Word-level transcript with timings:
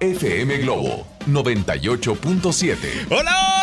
FM 0.00 0.62
Globo 0.62 1.06
98.7. 1.26 2.76
Hola, 3.10 3.57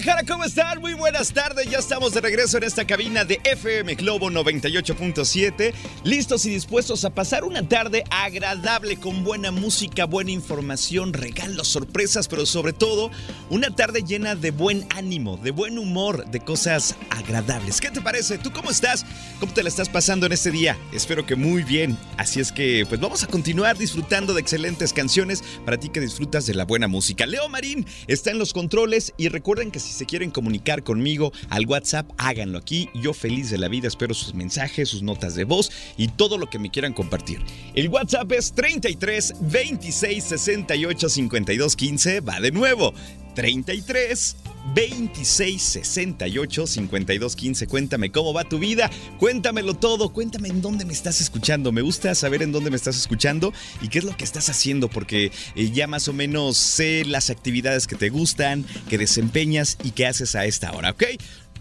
Guadalajara, 0.00 0.32
¿cómo 0.32 0.44
están? 0.44 0.80
Muy 0.80 0.94
buenas 0.94 1.30
tardes, 1.34 1.68
ya 1.68 1.78
estamos 1.78 2.14
de 2.14 2.22
regreso 2.22 2.56
en 2.56 2.64
esta 2.64 2.86
cabina 2.86 3.26
de 3.26 3.38
FM 3.44 3.96
Globo 3.96 4.30
98.7, 4.30 5.74
listos 6.04 6.46
y 6.46 6.50
dispuestos 6.50 7.04
a 7.04 7.10
pasar 7.10 7.44
una 7.44 7.68
tarde 7.68 8.04
agradable 8.08 8.96
con 8.96 9.24
buena 9.24 9.50
música, 9.50 10.06
buena 10.06 10.30
información, 10.30 11.12
regalos, 11.12 11.68
sorpresas, 11.68 12.28
pero 12.28 12.46
sobre 12.46 12.72
todo 12.72 13.10
una 13.50 13.74
tarde 13.76 14.02
llena 14.02 14.36
de 14.36 14.52
buen 14.52 14.86
ánimo, 14.96 15.36
de 15.36 15.50
buen 15.50 15.76
humor, 15.76 16.24
de 16.30 16.40
cosas 16.40 16.96
agradables. 17.10 17.78
¿Qué 17.82 17.90
te 17.90 18.00
parece? 18.00 18.38
¿Tú 18.38 18.52
cómo 18.52 18.70
estás? 18.70 19.04
¿Cómo 19.38 19.52
te 19.52 19.62
la 19.62 19.68
estás 19.68 19.90
pasando 19.90 20.24
en 20.24 20.32
este 20.32 20.50
día? 20.50 20.78
Espero 20.94 21.26
que 21.26 21.36
muy 21.36 21.62
bien. 21.62 21.98
Así 22.16 22.40
es 22.40 22.52
que 22.52 22.86
pues 22.88 23.02
vamos 23.02 23.22
a 23.22 23.26
continuar 23.26 23.76
disfrutando 23.76 24.32
de 24.32 24.40
excelentes 24.40 24.94
canciones 24.94 25.44
para 25.66 25.78
ti 25.78 25.90
que 25.90 26.00
disfrutas 26.00 26.46
de 26.46 26.54
la 26.54 26.64
buena 26.64 26.88
música. 26.88 27.26
Leo 27.26 27.50
Marín 27.50 27.84
está 28.06 28.30
en 28.30 28.38
los 28.38 28.54
controles 28.54 29.12
y 29.18 29.28
recuerden 29.28 29.70
que 29.70 29.80
si 29.80 29.89
se 29.92 30.06
quieren 30.06 30.30
comunicar 30.30 30.82
conmigo 30.82 31.32
al 31.48 31.66
WhatsApp, 31.66 32.10
háganlo 32.18 32.58
aquí. 32.58 32.88
Yo 32.94 33.12
feliz 33.12 33.50
de 33.50 33.58
la 33.58 33.68
vida 33.68 33.88
espero 33.88 34.14
sus 34.14 34.34
mensajes, 34.34 34.88
sus 34.88 35.02
notas 35.02 35.34
de 35.34 35.44
voz 35.44 35.70
y 35.96 36.08
todo 36.08 36.38
lo 36.38 36.48
que 36.48 36.58
me 36.58 36.70
quieran 36.70 36.92
compartir. 36.92 37.40
El 37.74 37.88
WhatsApp 37.88 38.32
es 38.32 38.52
33 38.52 39.34
26 39.40 40.24
68 40.24 41.08
52 41.08 41.76
15. 41.76 42.20
Va 42.20 42.40
de 42.40 42.50
nuevo. 42.50 42.92
33 43.34 44.36
26 44.74 45.62
68 45.62 46.66
52 46.66 47.36
15. 47.36 47.66
Cuéntame 47.66 48.10
cómo 48.12 48.32
va 48.32 48.44
tu 48.44 48.58
vida, 48.58 48.90
cuéntamelo 49.18 49.74
todo, 49.74 50.12
cuéntame 50.12 50.48
en 50.48 50.62
dónde 50.62 50.84
me 50.84 50.92
estás 50.92 51.20
escuchando. 51.20 51.72
Me 51.72 51.82
gusta 51.82 52.14
saber 52.14 52.42
en 52.42 52.52
dónde 52.52 52.70
me 52.70 52.76
estás 52.76 52.96
escuchando 52.96 53.52
y 53.80 53.88
qué 53.88 53.98
es 53.98 54.04
lo 54.04 54.16
que 54.16 54.24
estás 54.24 54.48
haciendo, 54.48 54.88
porque 54.88 55.32
eh, 55.54 55.70
ya 55.70 55.86
más 55.86 56.08
o 56.08 56.12
menos 56.12 56.56
sé 56.56 57.04
las 57.04 57.30
actividades 57.30 57.86
que 57.86 57.96
te 57.96 58.10
gustan, 58.10 58.64
que 58.88 58.98
desempeñas 58.98 59.78
y 59.82 59.92
que 59.92 60.06
haces 60.06 60.34
a 60.34 60.44
esta 60.44 60.72
hora, 60.72 60.90
¿ok? 60.90 61.04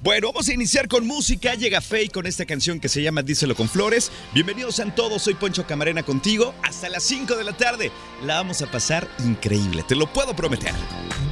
Bueno, 0.01 0.27
vamos 0.27 0.47
a 0.47 0.53
iniciar 0.53 0.87
con 0.87 1.05
música. 1.05 1.55
Llega 1.55 1.81
Faye 1.81 2.07
con 2.07 2.25
esta 2.25 2.45
canción 2.45 2.79
que 2.79 2.87
se 2.87 3.01
llama 3.01 3.21
Díselo 3.21 3.53
con 3.53 3.67
Flores. 3.67 4.11
Bienvenidos 4.33 4.79
a 4.79 4.95
todos, 4.95 5.23
soy 5.23 5.33
Poncho 5.33 5.67
Camarena 5.67 6.03
contigo. 6.03 6.53
Hasta 6.63 6.87
las 6.87 7.03
5 7.03 7.35
de 7.35 7.43
la 7.43 7.57
tarde 7.57 7.91
la 8.23 8.35
vamos 8.35 8.61
a 8.61 8.71
pasar 8.71 9.09
increíble, 9.25 9.83
te 9.85 9.95
lo 9.95 10.11
puedo 10.11 10.33
prometer. 10.33 10.71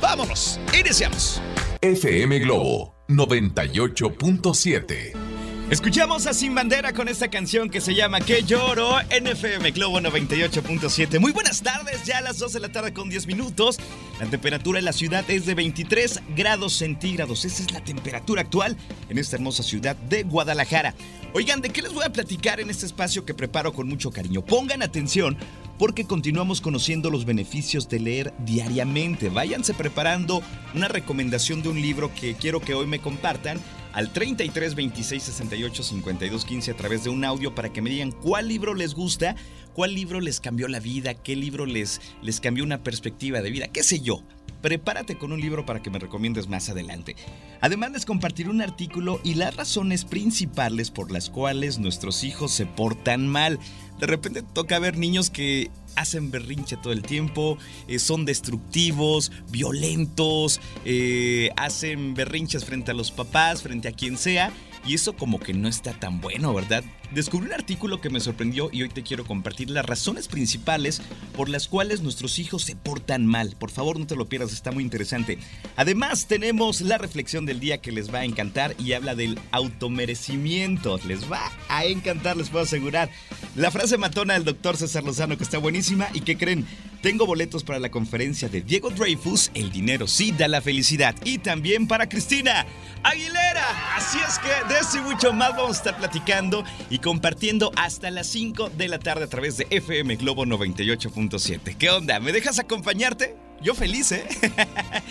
Vámonos, 0.01 0.59
iniciamos. 0.77 1.41
FM 1.81 2.39
Globo 2.39 2.95
98.7. 3.07 5.26
Escuchamos 5.69 6.27
a 6.27 6.33
Sin 6.33 6.55
Bandera 6.55 6.93
con 6.93 7.09
esta 7.09 7.27
canción 7.27 7.69
que 7.69 7.81
se 7.81 7.93
llama 7.93 8.21
Que 8.21 8.41
lloro 8.43 9.01
en 9.09 9.27
FM 9.27 9.71
Globo 9.71 9.99
98.7. 9.99 11.19
Muy 11.19 11.33
buenas 11.33 11.61
tardes, 11.61 12.05
ya 12.05 12.19
a 12.19 12.21
las 12.21 12.39
12 12.39 12.53
de 12.53 12.59
la 12.61 12.71
tarde 12.71 12.93
con 12.93 13.09
10 13.09 13.27
minutos. 13.27 13.77
La 14.17 14.27
temperatura 14.27 14.79
en 14.79 14.85
la 14.85 14.93
ciudad 14.93 15.29
es 15.29 15.45
de 15.45 15.55
23 15.55 16.21
grados 16.37 16.71
centígrados. 16.71 17.43
Esa 17.43 17.63
es 17.63 17.71
la 17.73 17.83
temperatura 17.83 18.43
actual 18.43 18.77
en 19.09 19.17
esta 19.17 19.35
hermosa 19.35 19.61
ciudad 19.61 19.97
de 19.97 20.23
Guadalajara. 20.23 20.95
Oigan, 21.33 21.59
¿de 21.59 21.69
qué 21.69 21.81
les 21.81 21.93
voy 21.93 22.05
a 22.05 22.13
platicar 22.13 22.61
en 22.61 22.69
este 22.69 22.85
espacio 22.85 23.25
que 23.25 23.33
preparo 23.33 23.73
con 23.73 23.89
mucho 23.89 24.09
cariño? 24.09 24.45
Pongan 24.45 24.81
atención 24.81 25.37
porque 25.77 26.05
continuamos 26.05 26.61
conociendo 26.61 27.09
los 27.09 27.25
beneficios 27.25 27.89
de 27.89 27.99
leer 27.99 28.33
diariamente. 28.39 29.27
Váyanse 29.27 29.73
preparando 29.73 30.41
una 30.73 30.87
recomendación 30.87 31.61
de 31.61 31.69
un 31.69 31.81
libro 31.81 32.09
que 32.15 32.35
quiero 32.35 32.61
que 32.61 32.73
hoy 32.73 32.87
me 32.87 32.99
compartan 32.99 33.59
al 33.97 34.13
33 34.13 34.75
26 34.75 35.23
68 35.23 35.81
52 35.81 36.45
15 36.45 36.69
a 36.69 36.75
través 36.75 37.03
de 37.03 37.09
un 37.09 37.25
audio 37.25 37.55
para 37.55 37.73
que 37.73 37.81
me 37.81 37.89
digan 37.89 38.11
cuál 38.11 38.47
libro 38.47 38.75
les 38.75 38.93
gusta, 38.93 39.35
cuál 39.77 39.93
libro 39.93 40.19
les 40.21 40.39
cambió 40.39 40.67
la 40.67 40.79
vida, 40.79 41.13
qué 41.13 41.35
libro 41.35 41.67
les, 41.67 42.01
les 42.23 42.41
cambió 42.41 42.63
una 42.63 42.81
perspectiva 42.81 43.43
de 43.43 43.51
vida, 43.51 43.67
qué 43.67 43.83
sé 43.83 43.99
yo. 43.99 44.23
Prepárate 44.63 45.19
con 45.19 45.31
un 45.31 45.39
libro 45.39 45.67
para 45.67 45.83
que 45.83 45.91
me 45.91 45.99
recomiendes 45.99 46.47
más 46.47 46.67
adelante. 46.69 47.15
Además 47.61 47.91
les 47.91 48.03
compartiré 48.03 48.49
un 48.49 48.63
artículo 48.63 49.21
y 49.23 49.35
las 49.35 49.55
razones 49.55 50.03
principales 50.03 50.89
por 50.89 51.11
las 51.11 51.29
cuales 51.29 51.77
nuestros 51.77 52.23
hijos 52.23 52.53
se 52.53 52.65
portan 52.65 53.27
mal. 53.27 53.59
De 53.99 54.07
repente 54.07 54.41
toca 54.41 54.79
ver 54.79 54.97
niños 54.97 55.29
que 55.29 55.69
hacen 55.95 56.31
berrinche 56.31 56.75
todo 56.77 56.91
el 56.91 57.03
tiempo, 57.03 57.59
eh, 57.87 57.99
son 57.99 58.25
destructivos, 58.25 59.31
violentos, 59.51 60.59
eh, 60.85 61.51
hacen 61.55 62.15
berrinches 62.15 62.65
frente 62.65 62.89
a 62.89 62.95
los 62.95 63.11
papás, 63.11 63.61
frente 63.61 63.89
a 63.89 63.91
quien 63.91 64.17
sea. 64.17 64.51
Y 64.87 64.95
eso 64.95 65.15
como 65.15 65.39
que 65.39 65.53
no 65.53 65.67
está 65.67 65.93
tan 65.93 66.21
bueno, 66.21 66.53
¿verdad? 66.53 66.83
Descubrí 67.11 67.47
un 67.47 67.53
artículo 67.53 68.01
que 68.01 68.09
me 68.09 68.19
sorprendió 68.19 68.69
y 68.71 68.83
hoy 68.83 68.89
te 68.89 69.01
quiero 69.01 69.25
compartir 69.25 69.69
las 69.69 69.85
razones 69.85 70.27
principales 70.27 71.01
por 71.35 71.47
las 71.47 71.67
cuales 71.69 72.01
nuestros 72.01 72.37
hijos 72.37 72.63
se 72.63 72.75
portan 72.75 73.25
mal. 73.25 73.55
Por 73.57 73.71
favor, 73.71 73.97
no 73.97 74.05
te 74.05 74.17
lo 74.17 74.27
pierdas, 74.27 74.51
está 74.51 74.71
muy 74.71 74.83
interesante. 74.83 75.39
Además, 75.77 76.27
tenemos 76.27 76.81
la 76.81 76.97
reflexión 76.97 77.45
del 77.45 77.61
día 77.61 77.77
que 77.77 77.93
les 77.93 78.13
va 78.13 78.19
a 78.19 78.25
encantar 78.25 78.75
y 78.77 78.91
habla 78.91 79.15
del 79.15 79.39
automerecimiento. 79.51 80.99
Les 81.07 81.31
va 81.31 81.51
a 81.69 81.85
encantar, 81.85 82.35
les 82.35 82.49
puedo 82.49 82.65
asegurar. 82.65 83.09
La 83.55 83.71
frase 83.71 83.97
matona 83.97 84.33
del 84.33 84.43
doctor 84.43 84.75
César 84.75 85.03
Lozano 85.03 85.37
que 85.37 85.43
está 85.43 85.59
buenísima 85.59 86.09
y 86.13 86.21
que 86.21 86.37
creen, 86.37 86.67
tengo 87.01 87.25
boletos 87.25 87.63
para 87.63 87.79
la 87.79 87.89
conferencia 87.89 88.49
de 88.49 88.61
Diego 88.61 88.89
Dreyfus, 88.89 89.51
El 89.53 89.71
dinero 89.71 90.07
sí 90.07 90.31
da 90.31 90.47
la 90.47 90.61
felicidad. 90.61 91.15
Y 91.23 91.37
también 91.37 91.87
para 91.87 92.09
Cristina 92.09 92.65
Aguilera. 93.03 93.95
Así 93.95 94.17
es 94.19 94.39
que 94.39 94.73
de 94.73 94.79
eso 94.79 94.97
y 94.97 95.01
mucho 95.01 95.31
más 95.31 95.55
vamos 95.55 95.77
a 95.77 95.79
estar 95.79 95.97
platicando 95.97 96.63
compartiendo 96.99 97.71
hasta 97.75 98.11
las 98.11 98.27
5 98.27 98.69
de 98.77 98.87
la 98.87 98.99
tarde 98.99 99.25
a 99.25 99.27
través 99.27 99.57
de 99.57 99.67
FM 99.69 100.15
Globo 100.17 100.45
98.7. 100.45 101.75
¿Qué 101.77 101.89
onda? 101.89 102.19
¿Me 102.19 102.31
dejas 102.31 102.59
acompañarte? 102.59 103.35
Yo 103.61 103.73
feliz, 103.75 104.11
¿eh? 104.11 104.25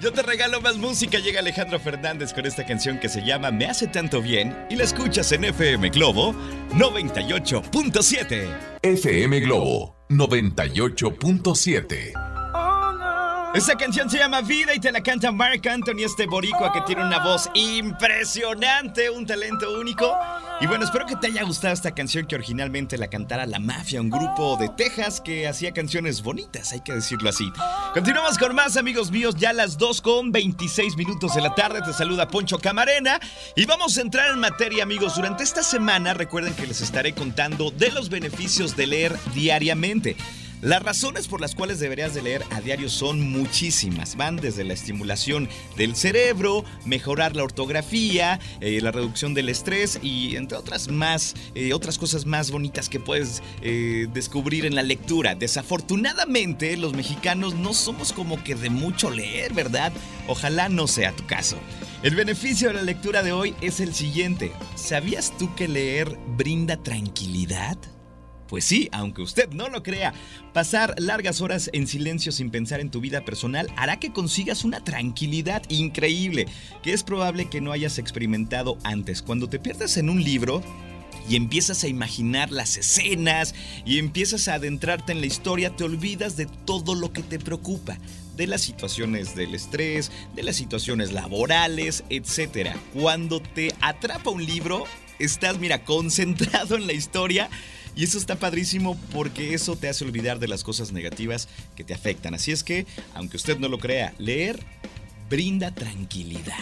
Yo 0.00 0.12
te 0.12 0.22
regalo 0.22 0.60
más 0.60 0.76
música. 0.76 1.18
Llega 1.18 1.40
Alejandro 1.40 1.80
Fernández 1.80 2.34
con 2.34 2.46
esta 2.46 2.66
canción 2.66 2.98
que 2.98 3.08
se 3.08 3.24
llama 3.24 3.50
Me 3.50 3.66
hace 3.66 3.86
tanto 3.86 4.20
bien 4.20 4.54
y 4.68 4.76
la 4.76 4.84
escuchas 4.84 5.32
en 5.32 5.44
FM 5.44 5.88
Globo 5.90 6.34
98.7. 6.72 8.78
FM 8.82 9.40
Globo 9.40 9.96
98.7. 10.10 12.33
Esta 13.54 13.76
canción 13.76 14.10
se 14.10 14.18
llama 14.18 14.40
Vida 14.40 14.74
y 14.74 14.80
te 14.80 14.90
la 14.90 15.00
canta 15.00 15.30
Mark 15.30 15.62
Anthony, 15.68 16.02
este 16.04 16.26
boricua 16.26 16.72
que 16.72 16.80
tiene 16.80 17.04
una 17.04 17.20
voz 17.20 17.48
impresionante, 17.54 19.08
un 19.10 19.24
talento 19.24 19.78
único. 19.78 20.12
Y 20.60 20.66
bueno, 20.66 20.84
espero 20.84 21.06
que 21.06 21.14
te 21.14 21.28
haya 21.28 21.44
gustado 21.44 21.72
esta 21.72 21.94
canción 21.94 22.26
que 22.26 22.34
originalmente 22.34 22.98
la 22.98 23.06
cantara 23.06 23.46
La 23.46 23.60
Mafia, 23.60 24.00
un 24.00 24.10
grupo 24.10 24.56
de 24.56 24.70
Texas 24.70 25.20
que 25.20 25.46
hacía 25.46 25.70
canciones 25.70 26.20
bonitas, 26.20 26.72
hay 26.72 26.80
que 26.80 26.94
decirlo 26.94 27.30
así. 27.30 27.48
Continuamos 27.92 28.38
con 28.38 28.56
más 28.56 28.76
amigos 28.76 29.12
míos, 29.12 29.36
ya 29.38 29.52
las 29.52 29.78
2 29.78 30.00
con 30.00 30.32
26 30.32 30.96
minutos 30.96 31.36
de 31.36 31.40
la 31.40 31.54
tarde. 31.54 31.80
Te 31.80 31.92
saluda 31.92 32.26
Poncho 32.26 32.58
Camarena 32.58 33.20
y 33.54 33.66
vamos 33.66 33.96
a 33.98 34.00
entrar 34.00 34.32
en 34.32 34.40
materia 34.40 34.82
amigos. 34.82 35.14
Durante 35.14 35.44
esta 35.44 35.62
semana 35.62 36.12
recuerden 36.12 36.54
que 36.54 36.66
les 36.66 36.80
estaré 36.80 37.14
contando 37.14 37.70
de 37.70 37.92
los 37.92 38.08
beneficios 38.10 38.74
de 38.74 38.88
leer 38.88 39.16
diariamente. 39.32 40.16
Las 40.64 40.82
razones 40.82 41.28
por 41.28 41.42
las 41.42 41.54
cuales 41.54 41.78
deberías 41.78 42.14
de 42.14 42.22
leer 42.22 42.42
a 42.48 42.62
diario 42.62 42.88
son 42.88 43.20
muchísimas. 43.20 44.16
Van 44.16 44.36
desde 44.36 44.64
la 44.64 44.72
estimulación 44.72 45.46
del 45.76 45.94
cerebro, 45.94 46.64
mejorar 46.86 47.36
la 47.36 47.44
ortografía, 47.44 48.40
eh, 48.62 48.80
la 48.80 48.90
reducción 48.90 49.34
del 49.34 49.50
estrés 49.50 49.98
y 50.02 50.36
entre 50.36 50.56
otras 50.56 50.88
más, 50.88 51.34
eh, 51.54 51.74
otras 51.74 51.98
cosas 51.98 52.24
más 52.24 52.50
bonitas 52.50 52.88
que 52.88 52.98
puedes 52.98 53.42
eh, 53.60 54.06
descubrir 54.14 54.64
en 54.64 54.74
la 54.74 54.82
lectura. 54.82 55.34
Desafortunadamente, 55.34 56.78
los 56.78 56.94
mexicanos 56.94 57.54
no 57.54 57.74
somos 57.74 58.14
como 58.14 58.42
que 58.42 58.54
de 58.54 58.70
mucho 58.70 59.10
leer, 59.10 59.52
¿verdad? 59.52 59.92
Ojalá 60.28 60.70
no 60.70 60.86
sea 60.86 61.12
tu 61.12 61.26
caso. 61.26 61.58
El 62.02 62.14
beneficio 62.14 62.68
de 62.68 62.74
la 62.74 62.82
lectura 62.82 63.22
de 63.22 63.32
hoy 63.32 63.54
es 63.60 63.80
el 63.80 63.94
siguiente. 63.94 64.50
¿Sabías 64.76 65.36
tú 65.36 65.54
que 65.54 65.68
leer 65.68 66.18
brinda 66.38 66.82
tranquilidad? 66.82 67.76
Pues 68.48 68.64
sí, 68.64 68.88
aunque 68.92 69.22
usted 69.22 69.50
no 69.50 69.68
lo 69.68 69.82
crea, 69.82 70.12
pasar 70.52 70.94
largas 70.98 71.40
horas 71.40 71.70
en 71.72 71.86
silencio 71.86 72.30
sin 72.30 72.50
pensar 72.50 72.80
en 72.80 72.90
tu 72.90 73.00
vida 73.00 73.24
personal 73.24 73.68
hará 73.76 73.98
que 73.98 74.12
consigas 74.12 74.64
una 74.64 74.84
tranquilidad 74.84 75.62
increíble 75.68 76.46
que 76.82 76.92
es 76.92 77.02
probable 77.02 77.48
que 77.48 77.60
no 77.60 77.72
hayas 77.72 77.98
experimentado 77.98 78.78
antes. 78.84 79.22
Cuando 79.22 79.48
te 79.48 79.58
pierdes 79.58 79.96
en 79.96 80.10
un 80.10 80.22
libro, 80.22 80.62
y 81.28 81.36
empiezas 81.36 81.84
a 81.84 81.88
imaginar 81.88 82.50
las 82.50 82.76
escenas 82.76 83.54
y 83.84 83.98
empiezas 83.98 84.48
a 84.48 84.54
adentrarte 84.54 85.12
en 85.12 85.20
la 85.20 85.26
historia, 85.26 85.74
te 85.74 85.84
olvidas 85.84 86.36
de 86.36 86.46
todo 86.46 86.94
lo 86.94 87.12
que 87.12 87.22
te 87.22 87.38
preocupa, 87.38 87.98
de 88.36 88.46
las 88.46 88.62
situaciones 88.62 89.34
del 89.34 89.54
estrés, 89.54 90.10
de 90.34 90.42
las 90.42 90.56
situaciones 90.56 91.12
laborales, 91.12 92.04
etc. 92.10 92.70
Cuando 92.92 93.40
te 93.40 93.72
atrapa 93.80 94.30
un 94.30 94.44
libro, 94.44 94.84
estás, 95.18 95.58
mira, 95.58 95.84
concentrado 95.84 96.76
en 96.76 96.86
la 96.86 96.92
historia 96.92 97.48
y 97.96 98.04
eso 98.04 98.18
está 98.18 98.36
padrísimo 98.36 98.98
porque 99.12 99.54
eso 99.54 99.76
te 99.76 99.88
hace 99.88 100.04
olvidar 100.04 100.38
de 100.38 100.48
las 100.48 100.64
cosas 100.64 100.92
negativas 100.92 101.48
que 101.76 101.84
te 101.84 101.94
afectan. 101.94 102.34
Así 102.34 102.52
es 102.52 102.64
que, 102.64 102.86
aunque 103.14 103.36
usted 103.36 103.58
no 103.58 103.68
lo 103.68 103.78
crea, 103.78 104.14
leer 104.18 104.60
brinda 105.28 105.70
tranquilidad. 105.72 106.54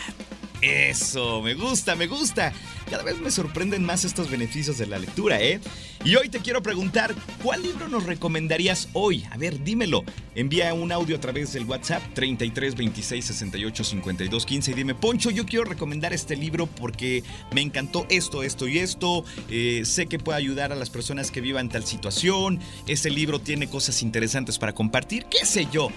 Eso, 0.63 1.43
me 1.43 1.55
gusta, 1.55 1.97
me 1.97 2.07
gusta. 2.07 2.53
Cada 2.89 3.03
vez 3.03 3.19
me 3.19 3.33
sorprenden 3.33 3.85
más 3.85 4.05
estos 4.05 4.31
beneficios 4.31 4.79
de 4.79 4.87
la 4.87 5.01
lectura, 5.01 5.41
¿eh? 5.41 5.61
Y 6.05 6.15
hoy 6.15 6.29
te 6.29 6.39
quiero 6.39 6.63
preguntar, 6.63 7.15
¿cuál 7.43 7.63
libro 7.65 7.89
nos 7.89 8.05
recomendarías 8.05 8.89
hoy? 8.93 9.25
A 9.33 9.37
ver, 9.37 9.65
dímelo. 9.65 10.05
Envía 10.37 10.73
un 10.73 10.93
audio 10.93 11.17
a 11.17 11.21
través 11.21 11.53
del 11.53 11.65
WhatsApp 11.65 12.01
33 12.15 12.77
26 12.77 13.25
68 13.25 13.85
52 13.85 14.47
15 14.47 14.71
y 14.71 14.75
dime, 14.75 14.95
Poncho, 14.95 15.31
yo 15.31 15.47
quiero 15.47 15.65
recomendar 15.65 16.13
este 16.13 16.37
libro 16.37 16.67
porque 16.67 17.25
me 17.53 17.61
encantó 17.61 18.07
esto, 18.09 18.45
esto 18.45 18.69
y 18.69 18.79
esto. 18.79 19.25
Eh, 19.51 19.83
sé 19.85 20.07
que 20.07 20.21
puede 20.21 20.39
ayudar 20.39 20.71
a 20.71 20.77
las 20.77 20.91
personas 20.91 21.33
que 21.33 21.41
vivan 21.41 21.71
tal 21.71 21.85
situación. 21.85 22.61
Este 22.87 23.11
libro 23.11 23.41
tiene 23.41 23.69
cosas 23.69 24.01
interesantes 24.03 24.59
para 24.61 24.75
compartir, 24.75 25.27
qué 25.27 25.45
sé 25.45 25.67
yo. 25.73 25.89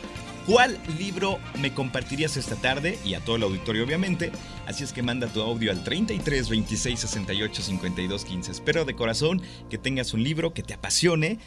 ¿Cuál 0.46 0.78
libro 1.00 1.40
me 1.60 1.74
compartirías 1.74 2.38
esta 2.38 2.56
tarde? 2.56 3.00
Y 3.04 3.16
a 3.16 3.20
todo 3.20 3.36
el 3.38 3.44
auditorio, 3.44 3.84
obviamente. 3.84 4.32
Así 4.68 4.84
es 4.84 4.94
que 4.94 5.02
manda 5.02 5.26
tu 5.28 5.42
audio 5.42 5.72
al 5.72 5.84
33 5.84 6.50
26 6.50 7.00
68 7.00 7.62
52 7.64 8.26
15. 8.26 8.52
Espero 8.52 8.86
de 8.86 8.96
corazón 8.96 9.42
que 9.72 9.80
tengas 9.80 10.14
un 10.14 10.24
libro 10.24 10.54
que 10.54 10.62
te 10.62 10.76
apasione, 10.76 11.40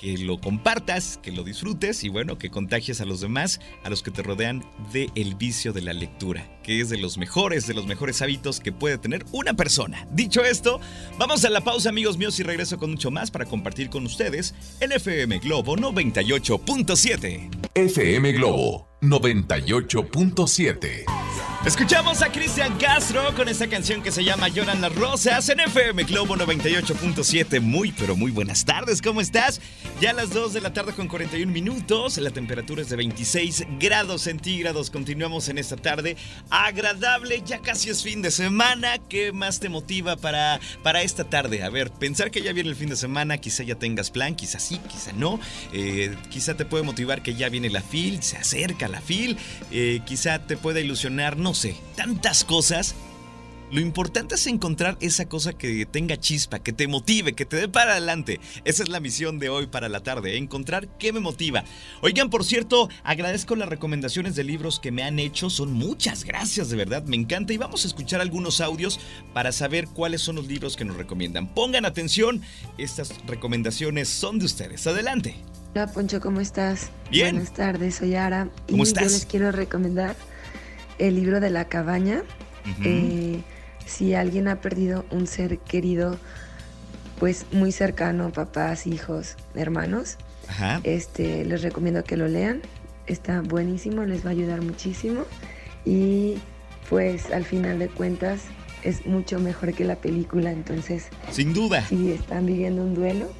que 0.00 0.16
lo 0.16 0.40
compartas, 0.40 1.20
que 1.22 1.30
lo 1.30 1.44
disfrutes 1.44 2.02
y 2.04 2.08
bueno, 2.08 2.38
que 2.38 2.48
contagies 2.48 3.02
a 3.02 3.04
los 3.04 3.20
demás, 3.20 3.60
a 3.84 3.90
los 3.90 4.02
que 4.02 4.10
te 4.10 4.22
rodean 4.22 4.64
de 4.94 5.10
el 5.14 5.34
vicio 5.34 5.74
de 5.74 5.82
la 5.82 5.92
lectura, 5.92 6.58
que 6.62 6.80
es 6.80 6.88
de 6.88 6.96
los 6.96 7.18
mejores, 7.18 7.66
de 7.66 7.74
los 7.74 7.84
mejores 7.84 8.22
hábitos 8.22 8.60
que 8.60 8.72
puede 8.72 8.96
tener 8.96 9.26
una 9.32 9.52
persona. 9.52 10.08
Dicho 10.10 10.42
esto, 10.42 10.80
vamos 11.18 11.44
a 11.44 11.50
la 11.50 11.60
pausa 11.60 11.90
amigos 11.90 12.16
míos 12.16 12.40
y 12.40 12.44
regreso 12.44 12.78
con 12.78 12.92
mucho 12.92 13.10
más 13.10 13.30
para 13.30 13.44
compartir 13.44 13.90
con 13.90 14.06
ustedes 14.06 14.54
en 14.80 14.92
FM 14.92 15.38
Globo 15.40 15.76
98.7. 15.76 17.50
FM 17.74 18.32
Globo 18.32 18.88
98.7. 19.02 21.29
Escuchamos 21.66 22.22
a 22.22 22.32
Cristian 22.32 22.78
Castro 22.78 23.34
con 23.36 23.46
esta 23.46 23.68
canción 23.68 24.02
que 24.02 24.10
se 24.10 24.24
llama 24.24 24.48
Lloran 24.48 24.80
las 24.80 24.94
Rosas 24.94 25.46
en 25.50 25.60
FM 25.60 26.04
Globo 26.04 26.34
98.7. 26.34 27.60
Muy, 27.60 27.92
pero 27.92 28.16
muy 28.16 28.30
buenas 28.30 28.64
tardes, 28.64 29.02
¿cómo 29.02 29.20
estás? 29.20 29.60
Ya 30.00 30.10
a 30.10 30.12
las 30.14 30.30
2 30.30 30.54
de 30.54 30.62
la 30.62 30.72
tarde 30.72 30.94
con 30.94 31.06
41 31.06 31.52
minutos, 31.52 32.16
la 32.16 32.30
temperatura 32.30 32.80
es 32.80 32.88
de 32.88 32.96
26 32.96 33.66
grados 33.78 34.22
centígrados. 34.22 34.88
Continuamos 34.88 35.50
en 35.50 35.58
esta 35.58 35.76
tarde 35.76 36.16
agradable, 36.48 37.42
ya 37.44 37.58
casi 37.58 37.90
es 37.90 38.02
fin 38.02 38.22
de 38.22 38.30
semana. 38.30 38.96
¿Qué 38.96 39.30
más 39.32 39.60
te 39.60 39.68
motiva 39.68 40.16
para, 40.16 40.60
para 40.82 41.02
esta 41.02 41.24
tarde? 41.24 41.62
A 41.62 41.68
ver, 41.68 41.90
pensar 41.90 42.30
que 42.30 42.40
ya 42.40 42.54
viene 42.54 42.70
el 42.70 42.76
fin 42.76 42.88
de 42.88 42.96
semana, 42.96 43.36
quizá 43.36 43.64
ya 43.64 43.74
tengas 43.74 44.10
plan, 44.10 44.34
quizá 44.34 44.58
sí, 44.58 44.80
quizá 44.88 45.12
no. 45.12 45.38
Eh, 45.74 46.16
quizá 46.30 46.54
te 46.56 46.64
puede 46.64 46.84
motivar 46.84 47.22
que 47.22 47.34
ya 47.34 47.50
viene 47.50 47.68
la 47.68 47.82
FIL, 47.82 48.22
se 48.22 48.38
acerca 48.38 48.88
la 48.88 49.02
FIL, 49.02 49.36
eh, 49.70 50.00
quizá 50.06 50.38
te 50.46 50.56
pueda 50.56 50.80
ilusionar, 50.80 51.36
no 51.36 51.49
sé, 51.54 51.76
tantas 51.96 52.44
cosas. 52.44 52.94
Lo 53.70 53.80
importante 53.80 54.34
es 54.34 54.48
encontrar 54.48 54.96
esa 55.00 55.28
cosa 55.28 55.52
que 55.52 55.86
tenga 55.86 56.16
chispa, 56.16 56.58
que 56.58 56.72
te 56.72 56.88
motive, 56.88 57.34
que 57.34 57.44
te 57.44 57.56
dé 57.56 57.68
para 57.68 57.92
adelante. 57.92 58.40
Esa 58.64 58.82
es 58.82 58.88
la 58.88 58.98
misión 58.98 59.38
de 59.38 59.48
hoy 59.48 59.68
para 59.68 59.88
la 59.88 60.00
tarde, 60.00 60.36
encontrar 60.36 60.88
qué 60.98 61.12
me 61.12 61.20
motiva. 61.20 61.62
Oigan, 62.02 62.30
por 62.30 62.44
cierto, 62.44 62.88
agradezco 63.04 63.54
las 63.54 63.68
recomendaciones 63.68 64.34
de 64.34 64.42
libros 64.42 64.80
que 64.80 64.90
me 64.90 65.04
han 65.04 65.20
hecho. 65.20 65.50
Son 65.50 65.72
muchas 65.72 66.24
gracias, 66.24 66.68
de 66.68 66.76
verdad, 66.76 67.04
me 67.04 67.14
encanta. 67.14 67.52
Y 67.52 67.58
vamos 67.58 67.84
a 67.84 67.88
escuchar 67.88 68.20
algunos 68.20 68.60
audios 68.60 68.98
para 69.32 69.52
saber 69.52 69.86
cuáles 69.86 70.20
son 70.20 70.34
los 70.36 70.48
libros 70.48 70.76
que 70.76 70.84
nos 70.84 70.96
recomiendan. 70.96 71.54
Pongan 71.54 71.84
atención, 71.84 72.42
estas 72.76 73.24
recomendaciones 73.26 74.08
son 74.08 74.40
de 74.40 74.46
ustedes. 74.46 74.84
Adelante. 74.88 75.36
Hola 75.72 75.86
Poncho, 75.86 76.20
¿cómo 76.20 76.40
estás? 76.40 76.90
Bien. 77.08 77.36
Buenas 77.36 77.54
tardes, 77.54 77.94
soy 77.94 78.16
Ara. 78.16 78.48
¿Cómo 78.68 78.82
y 78.82 78.88
estás? 78.88 79.04
Yo 79.04 79.10
les 79.10 79.26
quiero 79.26 79.52
recomendar 79.52 80.16
el 81.00 81.16
libro 81.16 81.40
de 81.40 81.50
la 81.50 81.64
cabaña. 81.66 82.22
Eh, 82.84 83.40
si 83.86 84.14
alguien 84.14 84.46
ha 84.48 84.60
perdido 84.60 85.04
un 85.10 85.26
ser 85.26 85.58
querido, 85.58 86.16
pues 87.18 87.46
muy 87.52 87.72
cercano, 87.72 88.30
papás, 88.32 88.86
hijos, 88.86 89.36
hermanos, 89.54 90.16
Ajá. 90.48 90.80
este, 90.84 91.44
les 91.44 91.62
recomiendo 91.62 92.04
que 92.04 92.16
lo 92.16 92.28
lean. 92.28 92.60
Está 93.06 93.40
buenísimo, 93.40 94.04
les 94.04 94.24
va 94.24 94.28
a 94.28 94.32
ayudar 94.32 94.62
muchísimo. 94.62 95.24
Y 95.84 96.36
pues 96.88 97.30
al 97.32 97.44
final 97.44 97.78
de 97.78 97.88
cuentas 97.88 98.42
es 98.84 99.06
mucho 99.06 99.40
mejor 99.40 99.72
que 99.74 99.84
la 99.84 99.96
película. 99.96 100.52
Entonces, 100.52 101.08
Sin 101.30 101.52
duda. 101.52 101.84
si 101.86 102.12
están 102.12 102.46
viviendo 102.46 102.82
un 102.82 102.94
duelo, 102.94 103.30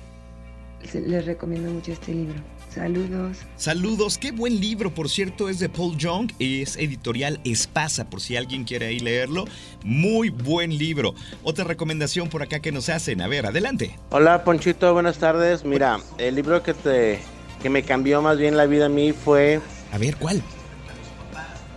les 0.94 1.26
recomiendo 1.26 1.70
mucho 1.70 1.92
este 1.92 2.12
libro. 2.14 2.40
Saludos. 2.72 3.38
Saludos, 3.56 4.16
qué 4.16 4.30
buen 4.30 4.60
libro, 4.60 4.94
por 4.94 5.08
cierto, 5.08 5.48
es 5.48 5.58
de 5.58 5.68
Paul 5.68 5.96
Young, 5.96 6.30
es 6.38 6.76
editorial 6.76 7.40
Espasa, 7.44 8.08
por 8.08 8.20
si 8.20 8.36
alguien 8.36 8.62
quiere 8.62 8.86
ahí 8.86 9.00
leerlo. 9.00 9.44
Muy 9.82 10.30
buen 10.30 10.78
libro. 10.78 11.14
Otra 11.42 11.64
recomendación 11.64 12.28
por 12.28 12.42
acá 12.42 12.60
que 12.60 12.70
nos 12.70 12.88
hacen. 12.88 13.22
A 13.22 13.26
ver, 13.26 13.46
adelante. 13.46 13.98
Hola 14.10 14.44
Ponchito, 14.44 14.92
buenas 14.92 15.18
tardes. 15.18 15.64
Mira, 15.64 15.98
el 16.18 16.36
libro 16.36 16.62
que 16.62 16.74
te 16.74 17.18
que 17.60 17.70
me 17.70 17.82
cambió 17.82 18.22
más 18.22 18.38
bien 18.38 18.56
la 18.56 18.66
vida 18.66 18.86
a 18.86 18.88
mí 18.88 19.12
fue 19.12 19.60
A 19.92 19.98
ver, 19.98 20.16
¿cuál? 20.16 20.40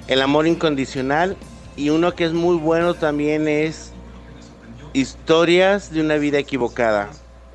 El 0.07 0.21
amor 0.21 0.45
incondicional 0.45 1.38
y 1.75 1.89
uno 1.89 2.13
que 2.13 2.25
es 2.25 2.33
muy 2.33 2.55
bueno 2.57 2.93
también 2.93 3.47
es 3.47 3.91
Historias 4.93 5.91
de 5.91 6.01
una 6.01 6.17
vida 6.17 6.38
equivocada. 6.38 7.09